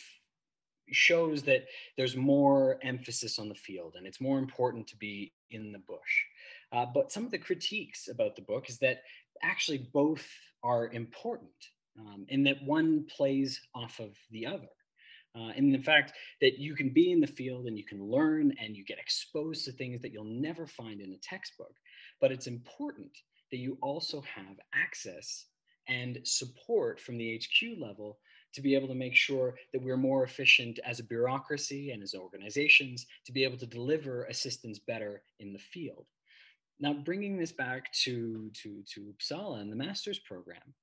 shows 0.92 1.44
that 1.44 1.66
there's 1.98 2.16
more 2.16 2.80
emphasis 2.84 3.40
on 3.40 3.50
the 3.50 3.56
field 3.56 3.96
and 3.98 4.06
it's 4.06 4.22
more 4.22 4.40
important 4.40 4.88
to 4.88 4.98
be 4.98 5.34
in 5.52 5.72
the 5.72 5.80
bush. 5.80 6.24
Uh, 6.72 6.86
but 6.86 7.12
some 7.12 7.26
of 7.26 7.32
the 7.32 7.38
critiques 7.38 8.08
about 8.08 8.36
the 8.36 8.42
book 8.42 8.70
is 8.70 8.78
that 8.78 9.02
actually 9.44 9.90
both 9.94 10.26
are 10.64 10.88
important 10.90 11.52
um, 12.00 12.26
in 12.30 12.44
that 12.44 12.62
one 12.64 13.06
plays 13.16 13.62
off 13.74 14.00
of 14.00 14.12
the 14.32 14.46
other. 14.46 14.68
Uh, 15.36 15.52
and 15.58 15.74
the 15.74 15.80
fact 15.80 16.14
that 16.42 16.58
you 16.60 16.76
can 16.76 16.90
be 16.90 17.12
in 17.12 17.20
the 17.20 17.28
field 17.28 17.66
and 17.66 17.78
you 17.78 17.84
can 17.84 18.02
learn 18.02 18.54
and 18.62 18.76
you 18.76 18.86
get 18.86 19.00
exposed 19.00 19.66
to 19.66 19.72
things 19.72 20.02
that 20.02 20.14
you'll 20.14 20.24
never 20.24 20.66
find 20.66 21.02
in 21.02 21.12
a 21.12 21.18
textbook. 21.18 21.76
But 22.22 22.32
it's 22.32 22.48
important 22.48 23.12
that 23.52 23.58
you 23.58 23.78
also 23.82 24.22
have 24.22 24.58
access 24.74 25.48
and 25.88 26.20
support 26.24 27.00
from 27.00 27.18
the 27.18 27.38
HQ 27.38 27.80
level 27.80 28.18
to 28.54 28.62
be 28.62 28.74
able 28.74 28.88
to 28.88 28.96
make 28.96 29.16
sure 29.16 29.56
that 29.74 29.84
we're 29.84 29.98
more 29.98 30.24
efficient 30.24 30.80
as 30.86 31.00
a 31.00 31.04
bureaucracy 31.04 31.92
and 31.92 32.02
as 32.02 32.16
organizations 32.16 33.06
to 33.26 33.34
be 33.34 33.44
able 33.44 33.58
to 33.58 33.66
deliver 33.66 34.24
assistance 34.26 34.80
better 34.80 35.22
in 35.40 35.52
the 35.52 35.60
field. 35.60 36.06
Now, 36.80 36.94
bringing 36.94 37.38
this 37.38 37.52
back 37.52 37.92
to, 38.04 38.50
to, 38.62 38.84
to 38.94 39.14
Uppsala 39.14 39.62
and 39.62 39.72
the 39.72 39.76
master's 39.76 40.20
program, 40.20 40.74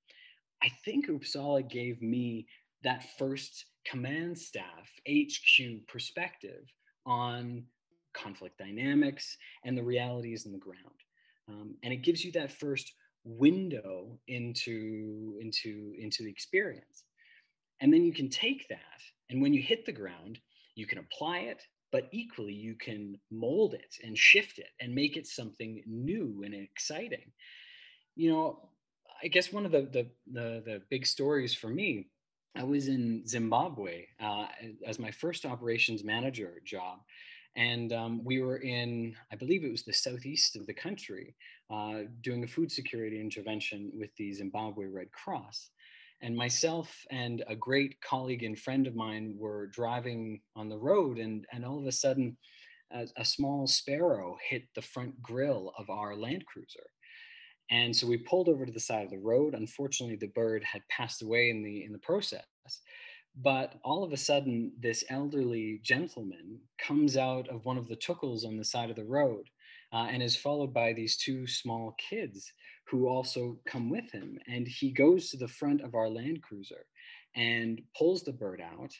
I 0.62 0.68
think 0.84 1.08
Uppsala 1.08 1.68
gave 1.68 2.00
me 2.00 2.46
that 2.84 3.04
first 3.18 3.66
command 3.84 4.38
staff 4.38 4.90
HQ 5.08 5.86
perspective 5.88 6.64
on 7.06 7.64
conflict 8.14 8.58
dynamics 8.58 9.36
and 9.64 9.76
the 9.76 9.82
realities 9.82 10.46
in 10.46 10.52
the 10.52 10.58
ground. 10.58 10.78
Um, 11.48 11.74
and 11.82 11.92
it 11.92 12.02
gives 12.02 12.24
you 12.24 12.32
that 12.32 12.52
first 12.52 12.92
window 13.24 14.18
into, 14.28 15.38
into, 15.40 15.94
into 15.98 16.22
the 16.22 16.30
experience. 16.30 17.04
And 17.80 17.92
then 17.92 18.04
you 18.04 18.12
can 18.12 18.28
take 18.28 18.68
that, 18.68 18.78
and 19.28 19.42
when 19.42 19.52
you 19.52 19.60
hit 19.60 19.84
the 19.84 19.92
ground, 19.92 20.38
you 20.76 20.86
can 20.86 20.98
apply 20.98 21.38
it, 21.38 21.62
but 21.90 22.08
equally 22.12 22.52
you 22.52 22.74
can 22.74 23.18
mold 23.30 23.74
it 23.74 23.96
and 24.04 24.16
shift 24.16 24.58
it 24.58 24.68
and 24.80 24.94
make 24.94 25.16
it 25.16 25.26
something 25.26 25.82
new 25.86 26.42
and 26.44 26.54
exciting. 26.54 27.32
You 28.14 28.30
know, 28.30 28.68
I 29.22 29.28
guess 29.28 29.52
one 29.52 29.66
of 29.66 29.72
the 29.72 29.82
the 29.82 30.06
the, 30.32 30.62
the 30.64 30.82
big 30.90 31.06
stories 31.06 31.54
for 31.54 31.68
me 31.68 32.08
I 32.54 32.64
was 32.64 32.88
in 32.88 33.26
Zimbabwe 33.26 34.06
uh, 34.20 34.46
as 34.86 34.98
my 34.98 35.10
first 35.10 35.46
operations 35.46 36.04
manager 36.04 36.60
job. 36.64 37.00
And 37.56 37.92
um, 37.92 38.24
we 38.24 38.40
were 38.40 38.58
in, 38.58 39.14
I 39.30 39.36
believe 39.36 39.64
it 39.64 39.70
was 39.70 39.84
the 39.84 39.92
southeast 39.92 40.56
of 40.56 40.66
the 40.66 40.74
country, 40.74 41.34
uh, 41.70 42.04
doing 42.22 42.44
a 42.44 42.48
food 42.48 42.72
security 42.72 43.20
intervention 43.20 43.90
with 43.94 44.10
the 44.16 44.32
Zimbabwe 44.32 44.86
Red 44.86 45.12
Cross. 45.12 45.70
And 46.22 46.36
myself 46.36 46.94
and 47.10 47.42
a 47.48 47.56
great 47.56 48.00
colleague 48.00 48.42
and 48.42 48.58
friend 48.58 48.86
of 48.86 48.94
mine 48.94 49.34
were 49.36 49.66
driving 49.66 50.40
on 50.54 50.68
the 50.68 50.78
road, 50.78 51.18
and, 51.18 51.44
and 51.52 51.64
all 51.64 51.78
of 51.78 51.86
a 51.86 51.92
sudden, 51.92 52.36
a, 52.92 53.06
a 53.16 53.24
small 53.24 53.66
sparrow 53.66 54.36
hit 54.48 54.62
the 54.74 54.82
front 54.82 55.20
grill 55.20 55.72
of 55.76 55.90
our 55.90 56.14
Land 56.16 56.46
Cruiser. 56.46 56.86
And 57.72 57.96
so 57.96 58.06
we 58.06 58.18
pulled 58.18 58.50
over 58.50 58.66
to 58.66 58.72
the 58.72 58.78
side 58.78 59.04
of 59.04 59.10
the 59.10 59.18
road. 59.18 59.54
Unfortunately, 59.54 60.16
the 60.16 60.26
bird 60.28 60.62
had 60.62 60.86
passed 60.88 61.22
away 61.22 61.48
in 61.48 61.62
the 61.62 61.84
in 61.84 61.92
the 61.92 61.98
process. 61.98 62.44
But 63.34 63.76
all 63.82 64.04
of 64.04 64.12
a 64.12 64.16
sudden, 64.18 64.72
this 64.78 65.04
elderly 65.08 65.80
gentleman 65.82 66.60
comes 66.78 67.16
out 67.16 67.48
of 67.48 67.64
one 67.64 67.78
of 67.78 67.88
the 67.88 67.96
tukuls 67.96 68.44
on 68.44 68.58
the 68.58 68.64
side 68.64 68.90
of 68.90 68.96
the 68.96 69.06
road 69.06 69.48
uh, 69.90 70.06
and 70.10 70.22
is 70.22 70.36
followed 70.36 70.74
by 70.74 70.92
these 70.92 71.16
two 71.16 71.46
small 71.46 71.96
kids 71.98 72.52
who 72.88 73.08
also 73.08 73.58
come 73.66 73.88
with 73.88 74.12
him. 74.12 74.38
And 74.46 74.68
he 74.68 74.92
goes 74.92 75.30
to 75.30 75.38
the 75.38 75.48
front 75.48 75.80
of 75.80 75.94
our 75.94 76.10
Land 76.10 76.42
Cruiser 76.42 76.84
and 77.34 77.80
pulls 77.96 78.22
the 78.22 78.32
bird 78.32 78.60
out 78.60 78.92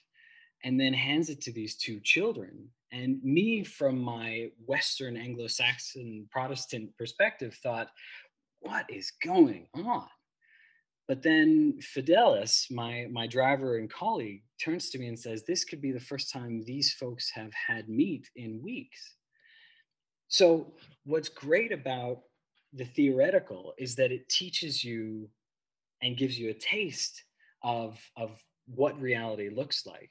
and 0.65 0.81
then 0.81 0.95
hands 0.95 1.29
it 1.29 1.43
to 1.43 1.53
these 1.53 1.77
two 1.77 2.01
children. 2.01 2.69
And 2.91 3.23
me, 3.23 3.65
from 3.65 3.99
my 3.99 4.49
Western 4.65 5.17
Anglo 5.17 5.47
Saxon 5.47 6.27
Protestant 6.31 6.97
perspective, 6.97 7.59
thought, 7.63 7.89
what 8.63 8.87
is 8.89 9.13
going 9.25 9.67
on? 9.75 10.07
But 11.09 11.23
then 11.23 11.79
Fidelis, 11.81 12.71
my, 12.71 13.07
my 13.11 13.27
driver 13.27 13.77
and 13.77 13.91
colleague, 13.91 14.43
turns 14.63 14.89
to 14.91 14.99
me 14.99 15.09
and 15.09 15.19
says, 15.19 15.45
This 15.45 15.65
could 15.65 15.81
be 15.81 15.93
the 15.93 16.01
first 16.01 16.33
time 16.33 16.63
these 16.63 16.93
folks 16.93 17.31
have 17.35 17.53
had 17.53 17.89
meat 17.89 18.29
in 18.37 18.63
weeks. 18.63 19.17
So, 20.29 20.73
what's 21.05 21.29
great 21.29 21.73
about 21.73 22.21
the 22.73 22.85
theoretical 22.85 23.75
is 23.77 23.97
that 23.97 24.13
it 24.13 24.29
teaches 24.29 24.83
you 24.83 25.29
and 26.01 26.17
gives 26.17 26.39
you 26.39 26.51
a 26.51 26.55
taste 26.55 27.23
of, 27.63 28.01
of 28.17 28.43
what 28.67 29.01
reality 29.01 29.51
looks 29.51 29.85
like. 29.87 30.11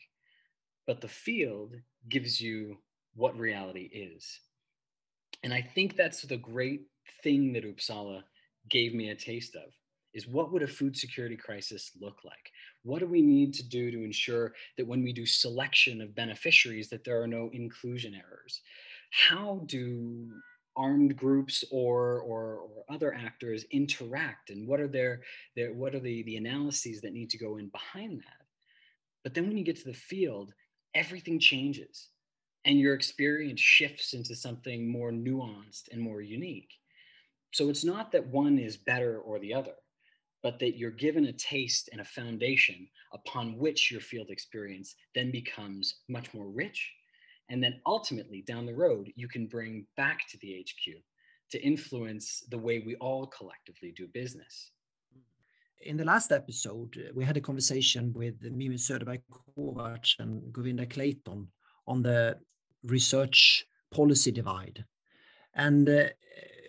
But 0.85 1.01
the 1.01 1.07
field 1.07 1.75
gives 2.09 2.39
you 2.39 2.77
what 3.15 3.37
reality 3.37 3.89
is. 3.91 4.39
And 5.43 5.53
I 5.53 5.61
think 5.61 5.95
that's 5.95 6.21
the 6.21 6.37
great 6.37 6.81
thing 7.23 7.53
that 7.53 7.63
Uppsala 7.63 8.23
gave 8.69 8.93
me 8.93 9.09
a 9.09 9.15
taste 9.15 9.55
of 9.55 9.73
is 10.13 10.27
what 10.27 10.51
would 10.51 10.61
a 10.61 10.67
food 10.67 10.97
security 10.97 11.37
crisis 11.37 11.91
look 11.99 12.17
like? 12.25 12.51
What 12.83 12.99
do 12.99 13.07
we 13.07 13.21
need 13.21 13.53
to 13.55 13.67
do 13.67 13.91
to 13.91 14.03
ensure 14.03 14.53
that 14.77 14.87
when 14.87 15.03
we 15.03 15.13
do 15.13 15.25
selection 15.25 16.01
of 16.01 16.15
beneficiaries 16.15 16.89
that 16.89 17.03
there 17.03 17.21
are 17.21 17.27
no 17.27 17.49
inclusion 17.53 18.13
errors? 18.13 18.61
How 19.11 19.61
do 19.67 20.29
armed 20.75 21.15
groups 21.15 21.63
or, 21.71 22.19
or, 22.21 22.59
or 22.59 22.83
other 22.89 23.13
actors 23.13 23.65
interact 23.71 24.49
and 24.49 24.67
what 24.67 24.79
are 24.79 24.87
their, 24.87 25.21
their 25.55 25.73
what 25.73 25.95
are 25.95 25.99
the, 25.99 26.23
the 26.23 26.37
analyses 26.37 27.01
that 27.01 27.13
need 27.13 27.29
to 27.29 27.37
go 27.37 27.57
in 27.57 27.69
behind 27.69 28.19
that? 28.19 28.45
But 29.23 29.33
then 29.33 29.47
when 29.47 29.57
you 29.57 29.63
get 29.63 29.77
to 29.77 29.85
the 29.85 29.93
field 29.93 30.53
everything 30.93 31.39
changes 31.39 32.09
and 32.65 32.79
your 32.79 32.93
experience 32.93 33.59
shifts 33.59 34.13
into 34.13 34.35
something 34.35 34.89
more 34.89 35.11
nuanced 35.11 35.91
and 35.91 36.01
more 36.01 36.21
unique 36.21 36.73
so 37.51 37.69
it's 37.69 37.83
not 37.83 38.11
that 38.11 38.27
one 38.27 38.57
is 38.57 38.77
better 38.77 39.19
or 39.19 39.39
the 39.39 39.53
other, 39.53 39.75
but 40.41 40.59
that 40.59 40.77
you're 40.77 40.91
given 40.91 41.25
a 41.25 41.33
taste 41.33 41.89
and 41.91 42.01
a 42.01 42.05
foundation 42.05 42.87
upon 43.13 43.57
which 43.57 43.91
your 43.91 44.01
field 44.01 44.29
experience 44.29 44.95
then 45.13 45.31
becomes 45.31 45.95
much 46.07 46.33
more 46.33 46.49
rich. 46.49 46.91
And 47.49 47.61
then 47.61 47.81
ultimately 47.85 48.41
down 48.41 48.65
the 48.65 48.73
road, 48.73 49.11
you 49.15 49.27
can 49.27 49.47
bring 49.47 49.85
back 49.97 50.27
to 50.29 50.37
the 50.37 50.65
HQ 50.65 50.95
to 51.51 51.61
influence 51.61 52.43
the 52.49 52.57
way 52.57 52.79
we 52.79 52.95
all 52.95 53.27
collectively 53.27 53.93
do 53.95 54.07
business. 54.07 54.71
in 55.83 55.97
the 55.97 56.05
last 56.05 56.31
episode, 56.31 56.95
uh, 56.97 57.11
we 57.15 57.25
had 57.25 57.37
a 57.37 57.41
conversation 57.41 58.13
with 58.13 58.35
Mimi 58.43 58.77
Söderberg 58.77 59.21
Kovacs 59.31 60.19
and 60.19 60.53
Govinda 60.53 60.85
Clayton 60.85 61.47
on 61.87 62.03
the 62.03 62.37
research 62.83 63.65
policy 63.89 64.31
divide. 64.31 64.85
And 65.55 65.89
uh, 65.89 66.03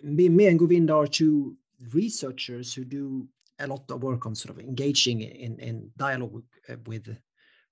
Mimi 0.03 0.47
and 0.47 0.59
Govinda 0.59 0.93
are 0.93 1.07
two 1.07 1.55
researchers 1.93 2.73
who 2.73 2.83
do 2.83 3.27
a 3.59 3.67
lot 3.67 3.89
of 3.89 4.03
work 4.03 4.25
on 4.25 4.35
sort 4.35 4.57
of 4.57 4.63
engaging 4.63 5.21
in, 5.21 5.57
in 5.59 5.89
dialogue 5.97 6.43
uh, 6.69 6.75
with 6.85 7.15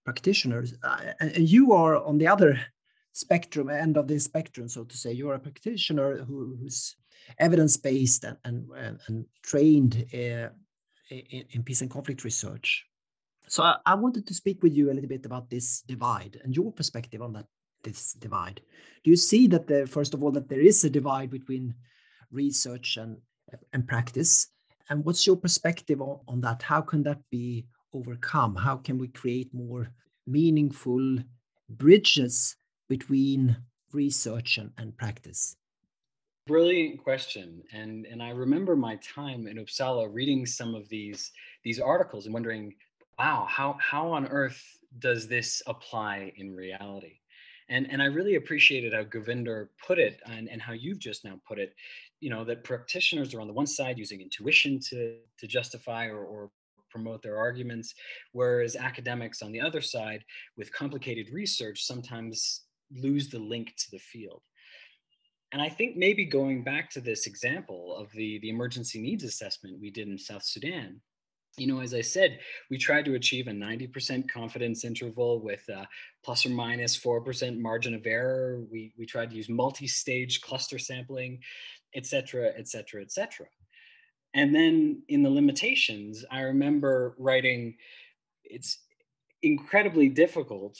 practitioners. 0.05 0.73
Uh, 0.83 1.13
and 1.19 1.49
you 1.49 1.73
are 1.73 2.03
on 2.03 2.17
the 2.17 2.27
other 2.27 2.59
spectrum, 3.13 3.69
end 3.69 3.97
of 3.97 4.07
the 4.07 4.19
spectrum, 4.19 4.67
so 4.69 4.83
to 4.83 4.97
say. 4.97 5.11
You're 5.11 5.35
a 5.35 5.39
practitioner 5.39 6.23
who, 6.23 6.57
who's 6.59 6.95
evidence-based 7.37 8.23
and, 8.23 8.37
and, 8.45 8.99
and 9.07 9.25
trained 9.43 10.05
uh, 10.13 10.49
in, 11.09 11.43
in, 11.51 11.63
peace 11.63 11.81
and 11.81 11.91
conflict 11.91 12.23
research. 12.23 12.85
So 13.47 13.63
I, 13.63 13.75
I, 13.85 13.95
wanted 13.95 14.25
to 14.27 14.33
speak 14.33 14.63
with 14.63 14.73
you 14.73 14.89
a 14.89 14.93
little 14.93 15.09
bit 15.09 15.25
about 15.25 15.49
this 15.49 15.81
divide 15.81 16.39
and 16.43 16.55
your 16.55 16.71
perspective 16.71 17.21
on 17.21 17.33
that 17.33 17.45
this 17.83 18.13
divide. 18.13 18.61
Do 19.03 19.09
you 19.09 19.17
see 19.17 19.47
that 19.47 19.67
the 19.67 19.87
first 19.87 20.13
of 20.13 20.23
all, 20.23 20.31
that 20.31 20.47
there 20.47 20.61
is 20.61 20.83
a 20.83 20.89
divide 20.89 21.29
between 21.29 21.73
research 22.31 22.97
and 22.97 23.17
and 23.73 23.87
practice? 23.87 24.47
And 24.89 25.05
what's 25.05 25.25
your 25.27 25.37
perspective 25.37 26.01
on, 26.01 26.19
on 26.27 26.41
that? 26.41 26.61
How 26.61 26.81
can 26.81 27.03
that 27.03 27.19
be 27.29 27.65
overcome? 27.93 28.55
How 28.55 28.77
can 28.77 28.97
we 28.97 29.07
create 29.07 29.53
more 29.53 29.89
meaningful 30.27 31.17
bridges 31.69 32.55
between 32.89 33.57
research 33.93 34.57
and, 34.57 34.71
and 34.77 34.95
practice? 34.97 35.55
Brilliant 36.47 37.03
question. 37.03 37.61
And 37.71 38.05
and 38.05 38.21
I 38.21 38.31
remember 38.31 38.75
my 38.75 38.95
time 38.97 39.47
in 39.47 39.57
Uppsala 39.57 40.09
reading 40.11 40.45
some 40.45 40.75
of 40.75 40.89
these 40.89 41.31
these 41.63 41.79
articles 41.79 42.25
and 42.25 42.33
wondering, 42.33 42.73
wow, 43.19 43.45
how 43.49 43.77
how 43.79 44.11
on 44.11 44.27
earth 44.27 44.61
does 44.99 45.27
this 45.27 45.61
apply 45.67 46.33
in 46.35 46.51
reality? 46.51 47.20
And, 47.71 47.89
and 47.89 48.01
I 48.01 48.05
really 48.05 48.35
appreciated 48.35 48.93
how 48.93 49.03
Govinda 49.03 49.67
put 49.87 49.97
it 49.97 50.19
and, 50.25 50.49
and 50.49 50.61
how 50.61 50.73
you've 50.73 50.99
just 50.99 51.23
now 51.23 51.39
put 51.47 51.57
it, 51.57 51.73
you 52.19 52.29
know, 52.29 52.43
that 52.43 52.65
practitioners 52.65 53.33
are 53.33 53.39
on 53.39 53.47
the 53.47 53.53
one 53.53 53.65
side 53.65 53.97
using 53.97 54.19
intuition 54.19 54.77
to, 54.89 55.15
to 55.39 55.47
justify 55.47 56.07
or, 56.07 56.19
or 56.19 56.51
promote 56.89 57.23
their 57.23 57.37
arguments, 57.37 57.95
whereas 58.33 58.75
academics 58.75 59.41
on 59.41 59.53
the 59.53 59.61
other 59.61 59.79
side 59.79 60.25
with 60.57 60.73
complicated 60.73 61.29
research 61.31 61.85
sometimes 61.85 62.65
lose 62.93 63.29
the 63.29 63.39
link 63.39 63.73
to 63.77 63.89
the 63.91 63.99
field. 63.99 64.41
And 65.53 65.61
I 65.61 65.69
think 65.69 65.95
maybe 65.95 66.25
going 66.25 66.65
back 66.65 66.89
to 66.91 66.99
this 66.99 67.25
example 67.25 67.95
of 67.95 68.11
the, 68.11 68.39
the 68.39 68.49
emergency 68.49 68.99
needs 68.99 69.23
assessment 69.23 69.79
we 69.79 69.91
did 69.91 70.09
in 70.09 70.17
South 70.17 70.43
Sudan, 70.43 70.99
you 71.57 71.67
know, 71.67 71.81
as 71.81 71.93
I 71.93 72.01
said, 72.01 72.39
we 72.69 72.77
tried 72.77 73.05
to 73.05 73.15
achieve 73.15 73.47
a 73.47 73.51
90% 73.51 74.29
confidence 74.29 74.85
interval 74.85 75.41
with 75.41 75.67
a 75.69 75.87
plus 76.23 76.45
or 76.45 76.49
minus 76.49 76.97
4% 76.97 77.59
margin 77.59 77.93
of 77.93 78.05
error. 78.05 78.63
We, 78.71 78.93
we 78.97 79.05
tried 79.05 79.31
to 79.31 79.35
use 79.35 79.49
multi-stage 79.49 80.41
cluster 80.41 80.79
sampling, 80.79 81.39
et 81.93 82.05
cetera, 82.05 82.51
et 82.57 82.67
cetera, 82.67 83.01
et 83.01 83.11
cetera. 83.11 83.47
And 84.33 84.55
then 84.55 85.03
in 85.09 85.23
the 85.23 85.29
limitations, 85.29 86.23
I 86.31 86.41
remember 86.41 87.15
writing, 87.17 87.75
it's 88.45 88.79
incredibly 89.41 90.07
difficult 90.07 90.77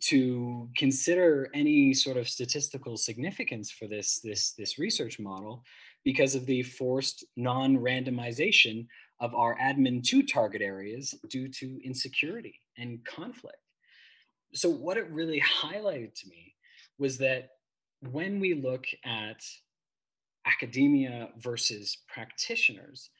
to 0.00 0.68
consider 0.76 1.48
any 1.54 1.94
sort 1.94 2.18
of 2.18 2.28
statistical 2.28 2.98
significance 2.98 3.70
for 3.70 3.86
this, 3.86 4.20
this, 4.22 4.52
this 4.52 4.78
research 4.78 5.18
model 5.18 5.64
because 6.04 6.34
of 6.34 6.44
the 6.44 6.62
forced 6.62 7.24
non-randomization 7.36 8.86
of 9.20 9.34
our 9.34 9.56
admin 9.58 10.02
to 10.04 10.22
target 10.22 10.62
areas 10.62 11.14
due 11.28 11.48
to 11.48 11.80
insecurity 11.84 12.60
and 12.78 13.04
conflict. 13.04 13.58
So, 14.52 14.68
what 14.68 14.96
it 14.96 15.10
really 15.10 15.40
highlighted 15.40 16.14
to 16.20 16.28
me 16.28 16.54
was 16.98 17.18
that 17.18 17.50
when 18.10 18.40
we 18.40 18.54
look 18.54 18.86
at 19.04 19.42
academia 20.46 21.28
versus 21.38 21.98
practitioners, 22.12 23.10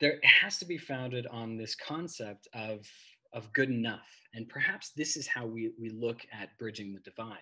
there 0.00 0.18
has 0.22 0.58
to 0.58 0.64
be 0.64 0.78
founded 0.78 1.26
on 1.26 1.56
this 1.56 1.74
concept 1.74 2.48
of, 2.54 2.86
of 3.32 3.52
good 3.52 3.70
enough. 3.70 4.08
And 4.34 4.48
perhaps 4.48 4.90
this 4.96 5.16
is 5.16 5.26
how 5.26 5.46
we, 5.46 5.72
we 5.78 5.90
look 5.90 6.20
at 6.32 6.58
bridging 6.58 6.94
the 6.94 7.00
divide 7.00 7.38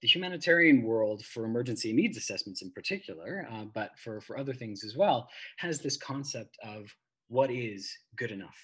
the 0.00 0.08
humanitarian 0.08 0.82
world 0.82 1.24
for 1.24 1.44
emergency 1.44 1.92
needs 1.92 2.16
assessments 2.16 2.62
in 2.62 2.70
particular, 2.70 3.46
uh, 3.52 3.64
but 3.64 3.98
for, 3.98 4.20
for 4.20 4.38
other 4.38 4.54
things 4.54 4.82
as 4.84 4.96
well, 4.96 5.28
has 5.58 5.80
this 5.80 5.96
concept 5.96 6.56
of 6.62 6.94
what 7.30 7.50
is 7.50 7.96
good 8.16 8.32
enough. 8.32 8.56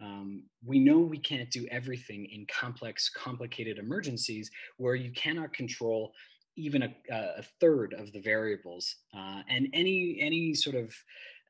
Um, 0.00 0.44
we 0.64 0.78
know 0.78 0.98
we 0.98 1.18
can't 1.18 1.50
do 1.50 1.66
everything 1.70 2.26
in 2.26 2.46
complex, 2.46 3.08
complicated 3.08 3.78
emergencies 3.78 4.50
where 4.76 4.94
you 4.94 5.10
cannot 5.12 5.52
control 5.52 6.12
even 6.56 6.82
a, 6.82 6.94
a 7.10 7.42
third 7.60 7.94
of 7.94 8.12
the 8.12 8.20
variables. 8.20 8.96
Uh, 9.16 9.40
and 9.48 9.68
any 9.72 10.18
any 10.20 10.54
sort 10.54 10.76
of 10.76 10.94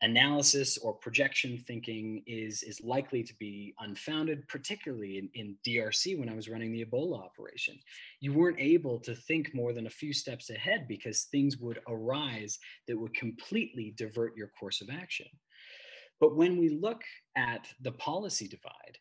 analysis 0.03 0.79
or 0.79 0.93
projection 0.93 1.57
thinking 1.67 2.23
is 2.27 2.63
is 2.63 2.81
likely 2.83 3.23
to 3.25 3.35
be 3.41 3.75
unfounded, 3.81 4.47
particularly 4.49 5.19
in, 5.19 5.29
in 5.35 5.57
DRC 5.67 6.19
when 6.19 6.29
I 6.29 6.35
was 6.35 6.49
running 6.49 6.73
the 6.73 6.85
Ebola 6.85 7.25
operation. 7.25 7.79
You 8.21 8.35
weren't 8.35 8.61
able 8.61 9.01
to 9.01 9.15
think 9.15 9.55
more 9.55 9.73
than 9.73 9.87
a 9.87 9.91
few 9.91 10.13
steps 10.13 10.51
ahead 10.51 10.87
because 10.89 11.23
things 11.23 11.57
would 11.57 11.81
arise 11.89 12.59
that 12.87 12.99
would 12.99 13.15
completely 13.15 13.95
divert 13.97 14.37
your 14.37 14.49
course 14.61 14.81
of 14.81 14.91
action. 14.91 15.27
But 16.23 16.37
when 16.37 16.57
we 16.57 16.69
look 16.69 17.03
at 17.37 17.67
the 17.81 17.91
policy 17.91 18.47
divide, 18.47 18.97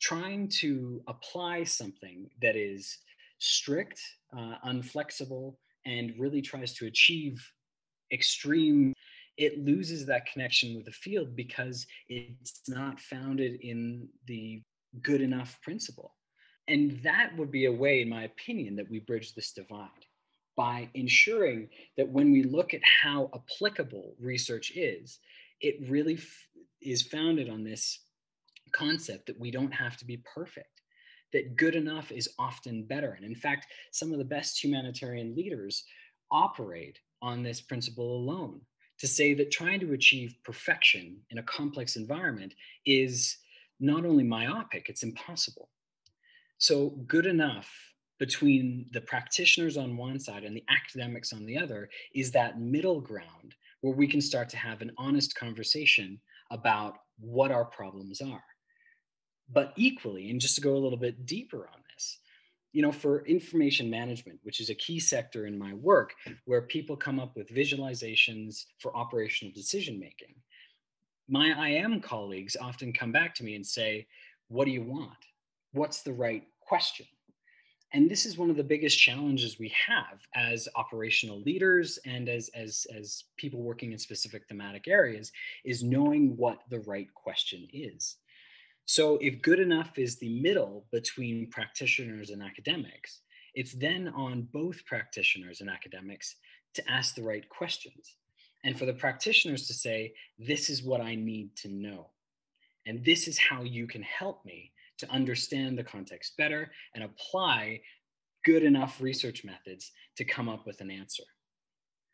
trying 0.00 0.48
to 0.60 1.02
apply 1.08 1.64
something 1.64 2.30
that 2.40 2.54
is 2.54 2.96
strict, 3.38 4.00
uh, 4.32 4.54
unflexible, 4.64 5.56
and 5.84 6.14
really 6.16 6.40
tries 6.40 6.72
to 6.74 6.86
achieve 6.86 7.44
extreme 8.12 8.94
it 9.36 9.64
loses 9.64 10.04
that 10.06 10.26
connection 10.26 10.76
with 10.76 10.84
the 10.84 10.92
field 10.92 11.34
because 11.34 11.86
it's 12.08 12.60
not 12.68 13.00
founded 13.00 13.58
in 13.62 14.06
the 14.26 14.62
good 15.00 15.22
enough 15.22 15.58
principle. 15.62 16.14
And 16.68 17.00
that 17.02 17.34
would 17.38 17.50
be 17.50 17.64
a 17.64 17.72
way, 17.72 18.02
in 18.02 18.08
my 18.10 18.24
opinion, 18.24 18.76
that 18.76 18.90
we 18.90 19.00
bridge 19.00 19.34
this 19.34 19.52
divide 19.52 19.88
by 20.56 20.90
ensuring 20.92 21.70
that 21.96 22.08
when 22.08 22.32
we 22.32 22.42
look 22.42 22.74
at 22.74 22.82
how 23.02 23.30
applicable 23.34 24.14
research 24.20 24.72
is, 24.76 25.20
it 25.60 25.76
really 25.88 26.14
f- 26.14 26.48
is 26.82 27.02
founded 27.02 27.48
on 27.48 27.64
this 27.64 28.00
concept 28.72 29.26
that 29.26 29.38
we 29.38 29.50
don't 29.50 29.72
have 29.72 29.96
to 29.98 30.04
be 30.04 30.22
perfect, 30.34 30.82
that 31.32 31.56
good 31.56 31.74
enough 31.74 32.10
is 32.10 32.28
often 32.38 32.84
better. 32.84 33.12
And 33.12 33.24
in 33.24 33.34
fact, 33.34 33.66
some 33.92 34.12
of 34.12 34.18
the 34.18 34.24
best 34.24 34.62
humanitarian 34.62 35.34
leaders 35.34 35.84
operate 36.30 36.98
on 37.22 37.42
this 37.42 37.60
principle 37.60 38.16
alone 38.16 38.60
to 38.98 39.06
say 39.06 39.34
that 39.34 39.50
trying 39.50 39.80
to 39.80 39.92
achieve 39.92 40.34
perfection 40.44 41.16
in 41.30 41.38
a 41.38 41.42
complex 41.44 41.96
environment 41.96 42.54
is 42.84 43.38
not 43.80 44.04
only 44.04 44.24
myopic, 44.24 44.88
it's 44.88 45.02
impossible. 45.02 45.70
So, 46.58 46.90
good 47.06 47.24
enough 47.24 47.70
between 48.18 48.84
the 48.92 49.00
practitioners 49.00 49.78
on 49.78 49.96
one 49.96 50.20
side 50.20 50.44
and 50.44 50.54
the 50.54 50.64
academics 50.68 51.32
on 51.32 51.46
the 51.46 51.56
other 51.56 51.88
is 52.14 52.30
that 52.32 52.60
middle 52.60 53.00
ground 53.00 53.54
where 53.80 53.94
we 53.94 54.06
can 54.06 54.20
start 54.20 54.50
to 54.50 54.58
have 54.58 54.82
an 54.82 54.92
honest 54.98 55.34
conversation 55.34 56.20
about 56.50 56.98
what 57.18 57.50
our 57.50 57.64
problems 57.64 58.20
are. 58.20 58.42
But 59.52 59.72
equally, 59.76 60.30
and 60.30 60.40
just 60.40 60.54
to 60.56 60.60
go 60.60 60.74
a 60.74 60.78
little 60.78 60.98
bit 60.98 61.26
deeper 61.26 61.68
on 61.72 61.80
this, 61.94 62.18
you 62.72 62.82
know, 62.82 62.92
for 62.92 63.26
information 63.26 63.90
management, 63.90 64.38
which 64.42 64.60
is 64.60 64.70
a 64.70 64.74
key 64.74 65.00
sector 65.00 65.46
in 65.46 65.58
my 65.58 65.74
work, 65.74 66.12
where 66.44 66.62
people 66.62 66.96
come 66.96 67.18
up 67.18 67.36
with 67.36 67.48
visualizations 67.48 68.64
for 68.78 68.96
operational 68.96 69.52
decision 69.52 69.98
making, 69.98 70.34
my 71.28 71.68
IM 71.68 72.00
colleagues 72.00 72.56
often 72.60 72.92
come 72.92 73.12
back 73.12 73.34
to 73.36 73.44
me 73.44 73.54
and 73.54 73.66
say, 73.66 74.06
What 74.48 74.66
do 74.66 74.70
you 74.70 74.82
want? 74.82 75.18
What's 75.72 76.02
the 76.02 76.12
right 76.12 76.44
question? 76.60 77.06
And 77.92 78.08
this 78.08 78.24
is 78.24 78.38
one 78.38 78.50
of 78.50 78.56
the 78.56 78.62
biggest 78.62 78.98
challenges 78.98 79.58
we 79.58 79.72
have 79.86 80.20
as 80.34 80.68
operational 80.76 81.40
leaders 81.40 81.98
and 82.06 82.28
as, 82.28 82.48
as, 82.54 82.86
as 82.94 83.24
people 83.36 83.62
working 83.62 83.90
in 83.90 83.98
specific 83.98 84.46
thematic 84.46 84.86
areas 84.86 85.32
is 85.64 85.82
knowing 85.82 86.36
what 86.36 86.60
the 86.68 86.80
right 86.80 87.12
question 87.14 87.66
is. 87.72 88.16
So 88.84 89.18
if 89.20 89.42
good 89.42 89.58
enough 89.58 89.98
is 89.98 90.16
the 90.16 90.40
middle 90.40 90.86
between 90.92 91.50
practitioners 91.50 92.30
and 92.30 92.42
academics, 92.42 93.20
it's 93.54 93.72
then 93.72 94.08
on 94.08 94.48
both 94.52 94.84
practitioners 94.86 95.60
and 95.60 95.68
academics 95.68 96.36
to 96.74 96.90
ask 96.90 97.14
the 97.14 97.22
right 97.22 97.48
questions. 97.48 98.16
And 98.62 98.78
for 98.78 98.84
the 98.84 98.92
practitioners 98.92 99.66
to 99.66 99.74
say, 99.74 100.14
this 100.38 100.70
is 100.70 100.82
what 100.82 101.00
I 101.00 101.16
need 101.16 101.56
to 101.56 101.68
know. 101.68 102.08
And 102.86 103.04
this 103.04 103.26
is 103.26 103.38
how 103.38 103.62
you 103.62 103.86
can 103.86 104.02
help 104.02 104.44
me 104.44 104.72
to 105.00 105.10
understand 105.10 105.78
the 105.78 105.84
context 105.84 106.36
better 106.36 106.70
and 106.94 107.04
apply 107.04 107.80
good 108.44 108.62
enough 108.62 109.00
research 109.00 109.44
methods 109.44 109.92
to 110.16 110.24
come 110.24 110.48
up 110.48 110.66
with 110.66 110.80
an 110.80 110.90
answer. 110.90 111.24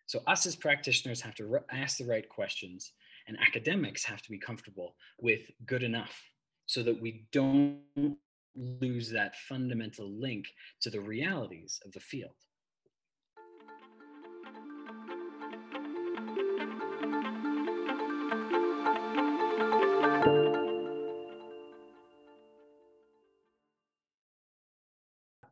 So 0.06 0.20
us 0.26 0.46
as 0.46 0.56
practitioners 0.56 1.20
have 1.20 1.34
to 1.36 1.58
ask 1.70 1.98
the 1.98 2.04
right 2.04 2.28
questions 2.28 2.92
and 3.26 3.36
academics 3.40 4.04
have 4.04 4.22
to 4.22 4.30
be 4.30 4.38
comfortable 4.38 4.94
with 5.20 5.50
good 5.66 5.82
enough 5.82 6.16
so 6.66 6.82
that 6.82 7.00
we 7.00 7.26
don't 7.32 7.80
lose 8.54 9.10
that 9.10 9.36
fundamental 9.36 10.10
link 10.10 10.46
to 10.80 10.90
the 10.90 11.00
realities 11.00 11.80
of 11.84 11.92
the 11.92 12.00
field. 12.00 12.34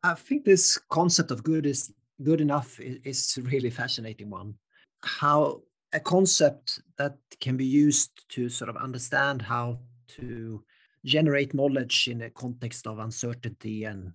I 0.05 0.13
think 0.13 0.45
this 0.45 0.77
concept 0.91 1.31
of 1.31 1.43
good 1.43 1.65
is 1.65 1.91
good 2.23 2.43
enough 2.43 2.79
is, 2.79 3.39
a 3.39 3.41
really 3.41 3.71
fascinating 3.71 4.29
one. 4.29 4.55
How 5.03 5.63
a 5.95 6.01
concept 6.01 6.83
that 6.99 7.17
can 7.41 7.57
be 7.57 7.65
used 7.65 8.11
to 8.29 8.51
sort 8.51 8.69
of 8.69 8.77
understand 8.77 9.41
how 9.41 9.79
to 10.09 10.63
generate 11.07 11.55
knowledge 11.55 12.09
in 12.09 12.21
a 12.21 12.31
context 12.31 12.87
of 12.87 12.99
uncertainty 12.99 13.85
and 13.85 14.15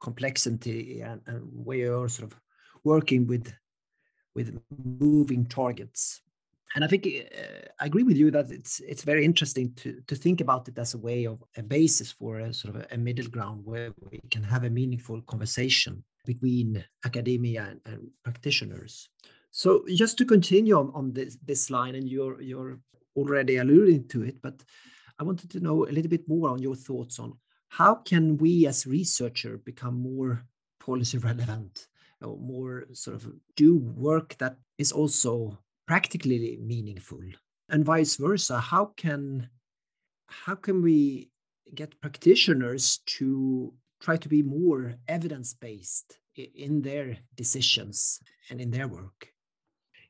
complexity 0.00 1.02
and, 1.02 1.20
and 1.26 1.48
where 1.52 1.78
you're 1.78 2.08
sort 2.08 2.32
of 2.32 2.40
working 2.82 3.28
with 3.28 3.52
with 4.34 4.58
moving 4.98 5.46
targets 5.46 6.22
and 6.74 6.84
I 6.84 6.86
think 6.86 7.06
uh, 7.06 7.68
I 7.80 7.86
agree 7.86 8.02
with 8.02 8.16
you 8.16 8.30
that 8.30 8.50
it's 8.50 8.80
it's 8.80 9.04
very 9.04 9.24
interesting 9.24 9.74
to 9.76 10.00
to 10.06 10.16
think 10.16 10.40
about 10.40 10.68
it 10.68 10.78
as 10.78 10.94
a 10.94 10.98
way 10.98 11.26
of 11.26 11.42
a 11.56 11.62
basis 11.62 12.12
for 12.12 12.40
a 12.40 12.54
sort 12.54 12.76
of 12.76 12.86
a, 12.90 12.98
middle 12.98 13.28
ground 13.28 13.64
where 13.64 13.92
we 14.10 14.20
can 14.30 14.42
have 14.42 14.64
a 14.64 14.70
meaningful 14.70 15.20
conversation 15.22 16.04
between 16.24 16.84
academia 17.04 17.68
and, 17.70 17.80
and 17.86 18.10
practitioners. 18.22 19.08
So 19.50 19.84
just 19.88 20.16
to 20.18 20.24
continue 20.24 20.78
on, 20.78 20.90
on 20.94 21.12
this 21.12 21.36
this 21.44 21.70
line, 21.70 21.94
and 21.94 22.08
you're 22.08 22.40
you're 22.40 22.78
already 23.16 23.56
alluding 23.56 24.08
to 24.08 24.22
it, 24.22 24.40
but 24.40 24.62
I 25.18 25.24
wanted 25.24 25.50
to 25.50 25.60
know 25.60 25.84
a 25.84 25.92
little 25.92 26.10
bit 26.10 26.26
more 26.28 26.48
on 26.50 26.62
your 26.62 26.76
thoughts 26.76 27.18
on 27.18 27.34
how 27.68 27.94
can 27.94 28.36
we 28.38 28.66
as 28.66 28.86
researcher 28.86 29.58
become 29.58 29.94
more 29.94 30.44
policy 30.80 31.18
relevant 31.18 31.88
or 32.22 32.38
more 32.38 32.84
sort 32.92 33.16
of 33.16 33.32
do 33.56 33.76
work 33.76 34.36
that 34.38 34.56
is 34.78 34.92
also 34.92 35.58
practically 35.92 36.58
meaningful 36.58 37.20
and 37.68 37.84
vice 37.84 38.16
versa. 38.16 38.58
How 38.58 38.86
can 38.96 39.50
how 40.26 40.54
can 40.54 40.80
we 40.80 41.28
get 41.74 42.00
practitioners 42.00 43.00
to 43.18 43.74
try 44.00 44.16
to 44.16 44.28
be 44.36 44.42
more 44.42 44.94
evidence 45.06 45.52
based 45.52 46.18
in 46.66 46.80
their 46.80 47.18
decisions 47.34 48.20
and 48.48 48.58
in 48.58 48.70
their 48.70 48.88
work? 48.88 49.18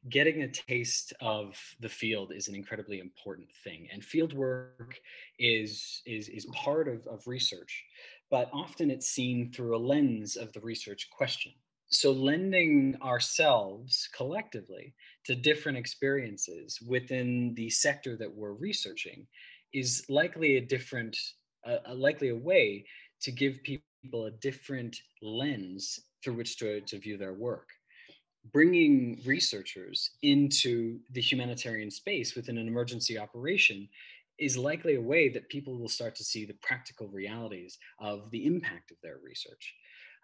Getting 0.08 0.42
a 0.42 0.52
taste 0.72 1.14
of 1.20 1.58
the 1.80 1.88
field 1.88 2.32
is 2.32 2.46
an 2.46 2.54
incredibly 2.54 3.00
important 3.00 3.48
thing 3.64 3.88
and 3.92 4.04
field 4.04 4.32
work 4.34 4.92
is 5.40 6.00
is 6.06 6.28
is 6.28 6.46
part 6.64 6.86
of, 6.86 6.98
of 7.08 7.26
research 7.26 7.72
but 8.30 8.48
often 8.52 8.88
it's 8.88 9.10
seen 9.18 9.50
through 9.50 9.76
a 9.76 9.84
lens 9.92 10.36
of 10.36 10.52
the 10.52 10.60
research 10.60 11.02
question. 11.18 11.52
So 11.88 12.10
lending 12.10 12.96
ourselves 13.02 14.08
collectively 14.16 14.94
to 15.24 15.34
different 15.34 15.78
experiences 15.78 16.80
within 16.86 17.54
the 17.54 17.70
sector 17.70 18.16
that 18.16 18.32
we're 18.32 18.52
researching 18.52 19.26
is 19.72 20.04
likely 20.08 20.56
a 20.56 20.60
different 20.60 21.16
uh, 21.66 21.76
a 21.86 21.94
likely 21.94 22.30
a 22.30 22.36
way 22.36 22.84
to 23.20 23.30
give 23.30 23.62
people 23.62 24.26
a 24.26 24.30
different 24.30 24.96
lens 25.22 26.00
through 26.22 26.34
which 26.34 26.58
to, 26.58 26.80
to 26.80 26.98
view 26.98 27.16
their 27.16 27.34
work 27.34 27.68
bringing 28.52 29.20
researchers 29.24 30.10
into 30.22 30.98
the 31.12 31.20
humanitarian 31.20 31.90
space 31.90 32.34
within 32.34 32.58
an 32.58 32.66
emergency 32.66 33.16
operation 33.16 33.88
is 34.38 34.58
likely 34.58 34.96
a 34.96 35.00
way 35.00 35.28
that 35.28 35.48
people 35.48 35.78
will 35.78 35.88
start 35.88 36.16
to 36.16 36.24
see 36.24 36.44
the 36.44 36.56
practical 36.62 37.06
realities 37.08 37.78
of 38.00 38.28
the 38.32 38.44
impact 38.44 38.90
of 38.90 38.96
their 39.02 39.18
research 39.24 39.74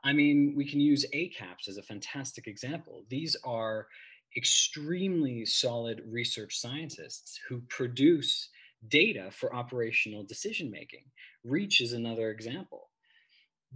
I 0.04 0.12
mean, 0.12 0.54
we 0.56 0.64
can 0.64 0.80
use 0.80 1.04
ACAPS 1.12 1.68
as 1.68 1.76
a 1.76 1.82
fantastic 1.82 2.46
example. 2.46 3.04
These 3.08 3.36
are 3.44 3.88
extremely 4.36 5.44
solid 5.44 6.02
research 6.06 6.58
scientists 6.58 7.38
who 7.48 7.62
produce 7.68 8.48
data 8.88 9.30
for 9.32 9.54
operational 9.54 10.22
decision 10.22 10.70
making. 10.70 11.04
Reach 11.44 11.80
is 11.80 11.92
another 11.92 12.30
example. 12.30 12.90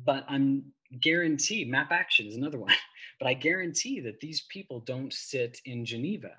But 0.04 0.24
I'm 0.28 0.72
guarantee, 1.00 1.64
Map 1.64 1.90
Action 1.90 2.26
is 2.26 2.36
another 2.36 2.58
one, 2.60 2.74
but 3.18 3.28
I 3.28 3.34
guarantee 3.34 4.00
that 4.00 4.20
these 4.20 4.42
people 4.48 4.80
don't 4.80 5.12
sit 5.12 5.60
in 5.64 5.84
Geneva, 5.84 6.32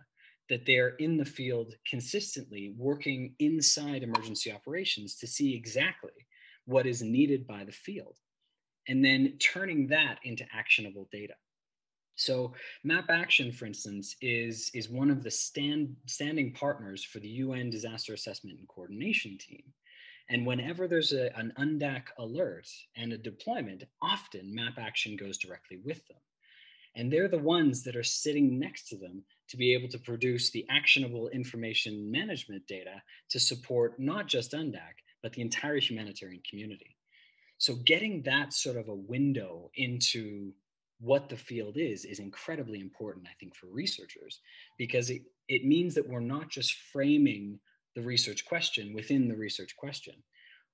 that 0.49 0.65
they're 0.65 0.95
in 0.95 1.17
the 1.17 1.25
field 1.25 1.73
consistently 1.89 2.73
working 2.77 3.35
inside 3.39 4.03
emergency 4.03 4.51
operations 4.51 5.15
to 5.15 5.27
see 5.27 5.55
exactly 5.55 6.11
what 6.65 6.85
is 6.85 7.01
needed 7.01 7.45
by 7.45 7.63
the 7.63 7.71
field 7.71 8.17
and 8.87 9.03
then 9.03 9.33
turning 9.39 9.87
that 9.87 10.19
into 10.23 10.45
actionable 10.53 11.07
data. 11.11 11.33
So 12.15 12.53
Map 12.83 13.05
Action, 13.09 13.51
for 13.51 13.65
instance, 13.65 14.15
is, 14.21 14.69
is 14.73 14.89
one 14.89 15.09
of 15.09 15.23
the 15.23 15.31
stand, 15.31 15.95
standing 16.05 16.53
partners 16.53 17.03
for 17.03 17.19
the 17.19 17.27
UN 17.27 17.69
Disaster 17.69 18.13
Assessment 18.13 18.59
and 18.59 18.67
Coordination 18.67 19.37
Team. 19.37 19.63
And 20.29 20.45
whenever 20.45 20.87
there's 20.87 21.11
a, 21.11 21.35
an 21.37 21.53
UNDAC 21.57 22.03
alert 22.17 22.67
and 22.95 23.13
a 23.13 23.17
deployment, 23.17 23.83
often 24.01 24.53
Map 24.53 24.73
Action 24.77 25.15
goes 25.15 25.37
directly 25.37 25.79
with 25.83 26.07
them. 26.07 26.17
And 26.95 27.11
they're 27.11 27.27
the 27.27 27.39
ones 27.39 27.83
that 27.83 27.95
are 27.95 28.03
sitting 28.03 28.59
next 28.59 28.87
to 28.89 28.97
them 28.97 29.23
to 29.49 29.57
be 29.57 29.73
able 29.73 29.89
to 29.89 29.97
produce 29.97 30.51
the 30.51 30.65
actionable 30.69 31.27
information 31.29 32.09
management 32.11 32.65
data 32.67 33.01
to 33.29 33.39
support 33.39 33.99
not 33.99 34.27
just 34.27 34.53
UNDAC, 34.53 35.01
but 35.23 35.33
the 35.33 35.41
entire 35.41 35.79
humanitarian 35.79 36.41
community. 36.47 36.95
So 37.57 37.75
getting 37.75 38.21
that 38.23 38.53
sort 38.53 38.77
of 38.77 38.89
a 38.89 38.95
window 38.95 39.71
into 39.75 40.53
what 41.03 41.27
the 41.27 41.35
field 41.35 41.75
is 41.75 42.05
is 42.05 42.19
incredibly 42.19 42.79
important, 42.79 43.27
I 43.27 43.33
think, 43.37 43.55
for 43.55 43.67
researchers, 43.67 44.39
because 44.77 45.09
it, 45.09 45.23
it 45.49 45.65
means 45.65 45.93
that 45.95 46.07
we're 46.07 46.21
not 46.21 46.49
just 46.49 46.73
framing 46.93 47.59
the 47.95 48.01
research 48.01 48.45
question 48.45 48.93
within 48.93 49.27
the 49.27 49.35
research 49.35 49.75
question. 49.75 50.15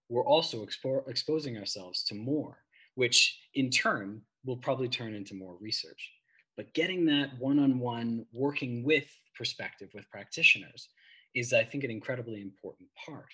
We're 0.07 0.25
also 0.25 0.63
expo- 0.63 1.07
exposing 1.09 1.57
ourselves 1.57 2.03
to 2.05 2.15
more, 2.15 2.59
which 2.93 3.39
in 3.55 3.71
turn 3.71 4.21
will 4.45 4.57
probably 4.57 4.87
turn 4.87 5.15
into 5.15 5.33
more 5.33 5.57
research. 5.59 6.11
But 6.55 6.73
getting 6.75 7.05
that 7.07 7.31
one 7.39 7.57
on 7.57 7.79
one, 7.79 8.25
working 8.31 8.83
with 8.83 9.07
perspective 9.35 9.89
with 9.95 10.09
practitioners 10.11 10.89
is, 11.33 11.53
I 11.53 11.63
think, 11.63 11.83
an 11.83 11.91
incredibly 11.91 12.41
important 12.41 12.89
part. 13.03 13.33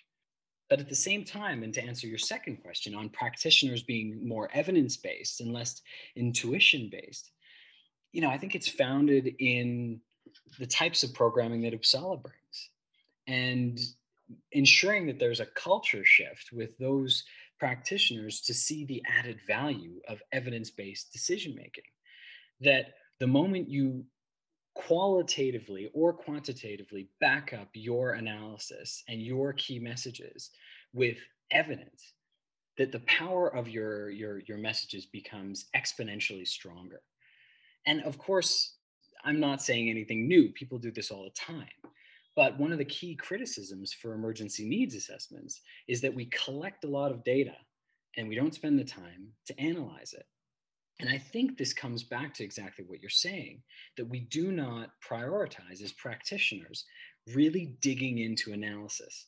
But 0.70 0.80
at 0.80 0.90
the 0.90 0.96
same 0.96 1.24
time, 1.24 1.64
and 1.64 1.74
to 1.76 1.84
answer 1.84 2.08
your 2.08 2.18
second 2.18 2.58
question 2.58 2.96
on 2.96 3.10
practitioners 3.10 3.84
being 3.84 4.28
more 4.28 4.50
evidence 4.54 4.98
based 4.98 5.42
and 5.42 5.54
less 5.54 5.82
intuition 6.16 6.90
based, 6.92 7.32
you 8.12 8.22
know, 8.22 8.30
I 8.30 8.38
think 8.38 8.56
it's 8.56 8.68
founded 8.68 9.36
in 9.40 10.00
the 10.58 10.66
types 10.66 11.04
of 11.04 11.14
programming 11.14 11.62
that 11.62 11.80
Uppsala 11.80 12.22
brings 12.22 12.70
and 13.28 13.80
ensuring 14.52 15.06
that 15.08 15.20
there's 15.20 15.40
a 15.40 15.46
culture 15.46 16.04
shift 16.04 16.50
with 16.52 16.78
those 16.78 17.24
practitioners 17.60 18.42
to 18.42 18.54
see 18.54 18.86
the 18.86 19.04
added 19.08 19.40
value 19.48 20.02
of 20.08 20.22
evidence 20.32 20.70
based 20.70 21.14
decision 21.14 21.56
making. 21.56 21.84
That 22.62 22.94
the 23.20 23.28
moment 23.28 23.70
you 23.70 24.06
qualitatively 24.76 25.90
or 25.94 26.14
quantitatively 26.14 27.08
back 27.20 27.54
up 27.54 27.70
your 27.74 28.12
analysis 28.12 29.04
and 29.08 29.22
your 29.22 29.54
key 29.54 29.80
messages 29.80 30.52
with 30.94 31.18
evidence 31.52 32.14
that 32.78 32.92
the 32.92 33.00
power 33.02 33.56
of 33.56 33.70
your 33.70 34.10
your 34.10 34.40
your 34.40 34.58
messages 34.58 35.06
becomes 35.06 35.66
exponentially 35.76 36.48
stronger. 36.48 37.02
And 37.88 38.04
of 38.04 38.18
course 38.18 38.76
i'm 39.24 39.40
not 39.40 39.62
saying 39.62 39.90
anything 39.90 40.28
new. 40.28 40.50
People 40.50 40.78
do 40.78 40.92
this 40.92 41.10
all 41.10 41.24
the 41.24 41.30
time. 41.32 41.68
But 42.36 42.60
one 42.60 42.74
of 42.74 42.78
the 42.78 42.86
key 42.86 43.16
criticisms 43.16 43.94
for 43.94 44.14
emergency 44.14 44.66
needs 44.66 44.94
assessments 44.94 45.62
is 45.88 46.02
that 46.02 46.14
we 46.14 46.26
collect 46.26 46.84
a 46.84 46.90
lot 46.90 47.12
of 47.12 47.24
data 47.24 47.56
and 48.18 48.28
we 48.28 48.36
don't 48.36 48.54
spend 48.54 48.78
the 48.78 48.84
time 48.84 49.30
to 49.46 49.58
analyze 49.58 50.14
it 50.14 50.26
and 51.00 51.10
I 51.10 51.18
think 51.18 51.58
this 51.58 51.74
comes 51.74 52.04
back 52.04 52.34
to 52.36 52.44
exactly 52.44 52.86
what 52.88 53.02
you're 53.02 53.10
saying 53.10 53.62
that 53.98 54.08
we 54.08 54.22
do 54.22 54.52
not 54.52 54.92
prioritize 55.08 55.84
as 55.84 55.92
practitioners 55.92 56.86
really 57.34 57.76
digging 57.82 58.20
into 58.20 58.54
analysis. 58.54 59.28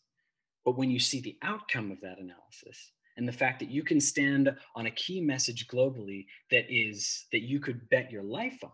But 0.63 0.77
when 0.77 0.89
you 0.89 0.99
see 0.99 1.19
the 1.19 1.37
outcome 1.43 1.91
of 1.91 1.99
that 2.01 2.19
analysis 2.19 2.91
and 3.17 3.27
the 3.27 3.33
fact 3.33 3.59
that 3.59 3.69
you 3.69 3.83
can 3.83 3.99
stand 3.99 4.55
on 4.75 4.85
a 4.85 4.91
key 4.91 5.19
message 5.19 5.67
globally 5.67 6.25
that 6.51 6.65
is 6.69 7.25
that 7.31 7.41
you 7.41 7.59
could 7.59 7.89
bet 7.89 8.11
your 8.11 8.23
life 8.23 8.59
on, 8.63 8.71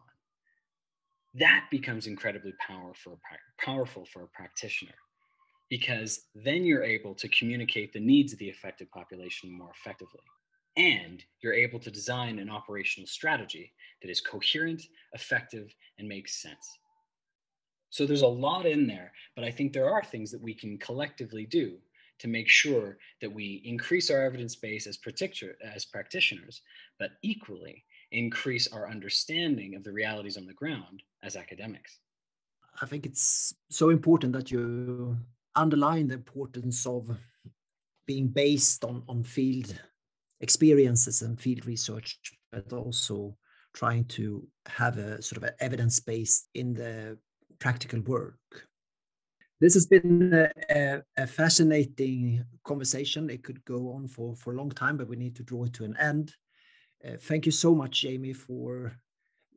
that 1.36 1.66
becomes 1.72 2.06
incredibly 2.06 2.54
powerful, 2.60 3.20
powerful 3.58 4.06
for 4.06 4.24
a 4.24 4.28
practitioner 4.28 4.94
because 5.70 6.28
then 6.36 6.64
you're 6.64 6.84
able 6.84 7.16
to 7.16 7.28
communicate 7.30 7.92
the 7.92 8.00
needs 8.00 8.34
of 8.34 8.40
the 8.40 8.52
affected 8.52 8.92
population 8.92 9.52
more 9.52 9.72
effectively 9.76 10.22
and 10.76 11.24
you're 11.42 11.54
able 11.54 11.80
to 11.80 11.92
design 11.92 12.40
an 12.40 12.50
operational 12.50 13.08
strategy 13.08 13.74
that 14.02 14.10
is 14.10 14.22
coherent, 14.22 14.82
effective, 15.14 15.74
and 15.98 16.08
makes 16.08 16.42
sense. 16.42 16.78
So 17.90 18.06
there's 18.06 18.24
a 18.24 18.28
lot 18.28 18.66
in 18.66 18.88
there, 18.88 19.12
but 19.36 19.46
I 19.46 19.52
think 19.52 19.72
there 19.72 19.90
are 19.90 20.04
things 20.04 20.32
that 20.32 20.42
we 20.42 20.56
can 20.56 20.78
collectively 20.80 21.46
do 21.46 21.78
to 22.20 22.28
make 22.28 22.50
sure 22.50 22.98
that 23.22 23.32
we 23.32 23.62
increase 23.66 24.10
our 24.10 24.24
evidence 24.24 24.56
base 24.56 24.88
as, 24.88 24.98
as 25.64 25.86
practitioners, 25.86 26.62
but 26.98 27.12
equally 27.22 27.84
increase 28.12 28.68
our 28.68 28.90
understanding 28.90 29.76
of 29.76 29.84
the 29.84 29.92
realities 29.92 30.38
on 30.38 30.46
the 30.46 30.54
ground 30.54 31.04
as 31.24 31.36
academics. 31.36 32.00
I 32.82 32.86
think 32.86 33.06
it's 33.06 33.54
so 33.70 33.90
important 33.90 34.34
that 34.34 34.52
you 34.52 35.18
underline 35.56 36.08
the 36.08 36.16
importance 36.16 36.86
of 36.86 37.16
being 38.08 38.28
based 38.28 38.84
on, 38.84 39.04
on 39.08 39.24
field 39.24 39.80
experiences 40.44 41.22
and 41.22 41.40
field 41.40 41.66
research, 41.66 42.20
but 42.52 42.72
also 42.74 43.36
trying 43.74 44.06
to 44.06 44.46
have 44.68 44.98
a 44.98 45.22
sort 45.22 45.38
of 45.38 45.44
an 45.44 45.56
evidence 45.60 46.00
base 46.00 46.48
in 46.54 46.74
the 46.74 47.18
practical 47.60 48.02
work. 48.02 48.38
This 49.60 49.74
has 49.76 49.86
been 49.86 50.50
a, 50.70 51.02
a, 51.18 51.26
fascinating 51.26 52.44
conversation. 52.66 53.30
It 53.30 53.44
could 53.44 53.64
go 53.64 53.94
on 53.94 54.08
for, 54.08 54.36
for 54.36 54.52
a 54.52 54.58
long 54.58 54.72
time, 54.72 54.98
but 54.98 55.08
we 55.08 55.16
need 55.16 55.36
to 55.38 55.44
draw 55.44 55.64
it 55.64 55.74
to 55.74 55.86
an 55.86 55.96
end. 55.98 56.36
Uh, 57.08 57.18
thank 57.22 57.46
you 57.46 57.52
so 57.52 57.74
much, 57.74 58.02
Jamie, 58.02 58.34
for 58.34 58.94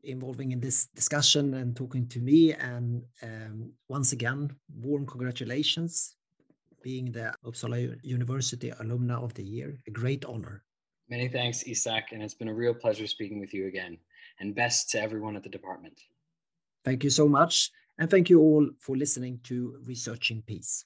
involving 0.05 0.53
in 0.53 0.61
this 0.61 0.87
discussion 0.95 1.55
and 1.55 1.75
talking 1.75 2.07
to 2.09 2.21
me. 2.21 2.53
And 2.55 3.03
um, 3.23 3.73
once 3.89 4.13
again, 4.13 4.55
warm 4.73 5.07
congratulations 5.07 6.15
being 6.83 7.11
the 7.11 7.35
Uppsala 7.45 7.99
University 8.05 8.71
Alumna 8.71 9.21
of 9.21 9.35
the 9.35 9.43
Year. 9.43 9.77
A 9.89 9.91
great 9.91 10.25
honor. 10.25 10.63
Many 11.09 11.29
thanks, 11.29 11.63
Isak, 11.67 12.13
and 12.13 12.23
it's 12.23 12.35
been 12.35 12.49
a 12.49 12.55
real 12.55 12.75
pleasure 12.75 13.07
speaking 13.07 13.39
with 13.39 13.55
you 13.55 13.69
again. 13.69 13.99
And 14.41 14.55
best 14.55 14.91
to 14.91 15.01
everyone 15.01 15.37
at 15.37 15.43
the 15.43 15.49
department. 15.49 16.01
Thank 16.85 17.05
you 17.05 17.11
so 17.11 17.29
much. 17.29 17.71
And 17.99 18.11
thank 18.11 18.29
you 18.29 18.41
all 18.41 18.69
for 18.79 18.97
listening 18.97 19.41
to 19.45 19.79
Researching 19.85 20.43
Peace. 20.43 20.85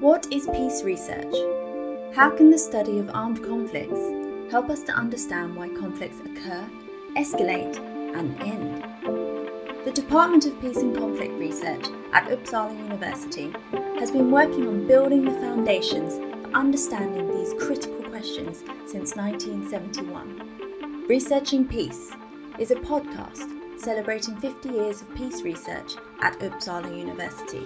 What 0.00 0.26
is 0.30 0.46
peace 0.48 0.82
research? 0.82 1.34
How 2.14 2.30
can 2.30 2.50
the 2.50 2.58
study 2.58 2.98
of 2.98 3.10
armed 3.10 3.42
conflicts 3.42 4.52
help 4.52 4.68
us 4.68 4.82
to 4.84 4.92
understand 4.92 5.56
why 5.56 5.68
conflicts 5.68 6.20
occur, 6.20 6.68
escalate, 7.16 7.76
and 8.14 8.40
end? 8.40 9.15
The 9.86 9.92
Department 9.92 10.44
of 10.46 10.60
Peace 10.60 10.78
and 10.78 10.96
Conflict 10.96 11.38
Research 11.38 11.86
at 12.12 12.28
Uppsala 12.28 12.76
University 12.76 13.54
has 14.00 14.10
been 14.10 14.32
working 14.32 14.66
on 14.66 14.84
building 14.88 15.24
the 15.24 15.30
foundations 15.30 16.14
for 16.14 16.50
understanding 16.56 17.28
these 17.28 17.54
critical 17.54 18.02
questions 18.10 18.64
since 18.84 19.14
1971. 19.14 21.06
Researching 21.06 21.68
Peace 21.68 22.10
is 22.58 22.72
a 22.72 22.74
podcast 22.74 23.48
celebrating 23.78 24.34
50 24.38 24.70
years 24.70 25.02
of 25.02 25.14
peace 25.14 25.42
research 25.42 25.94
at 26.20 26.36
Uppsala 26.40 26.90
University. 26.98 27.62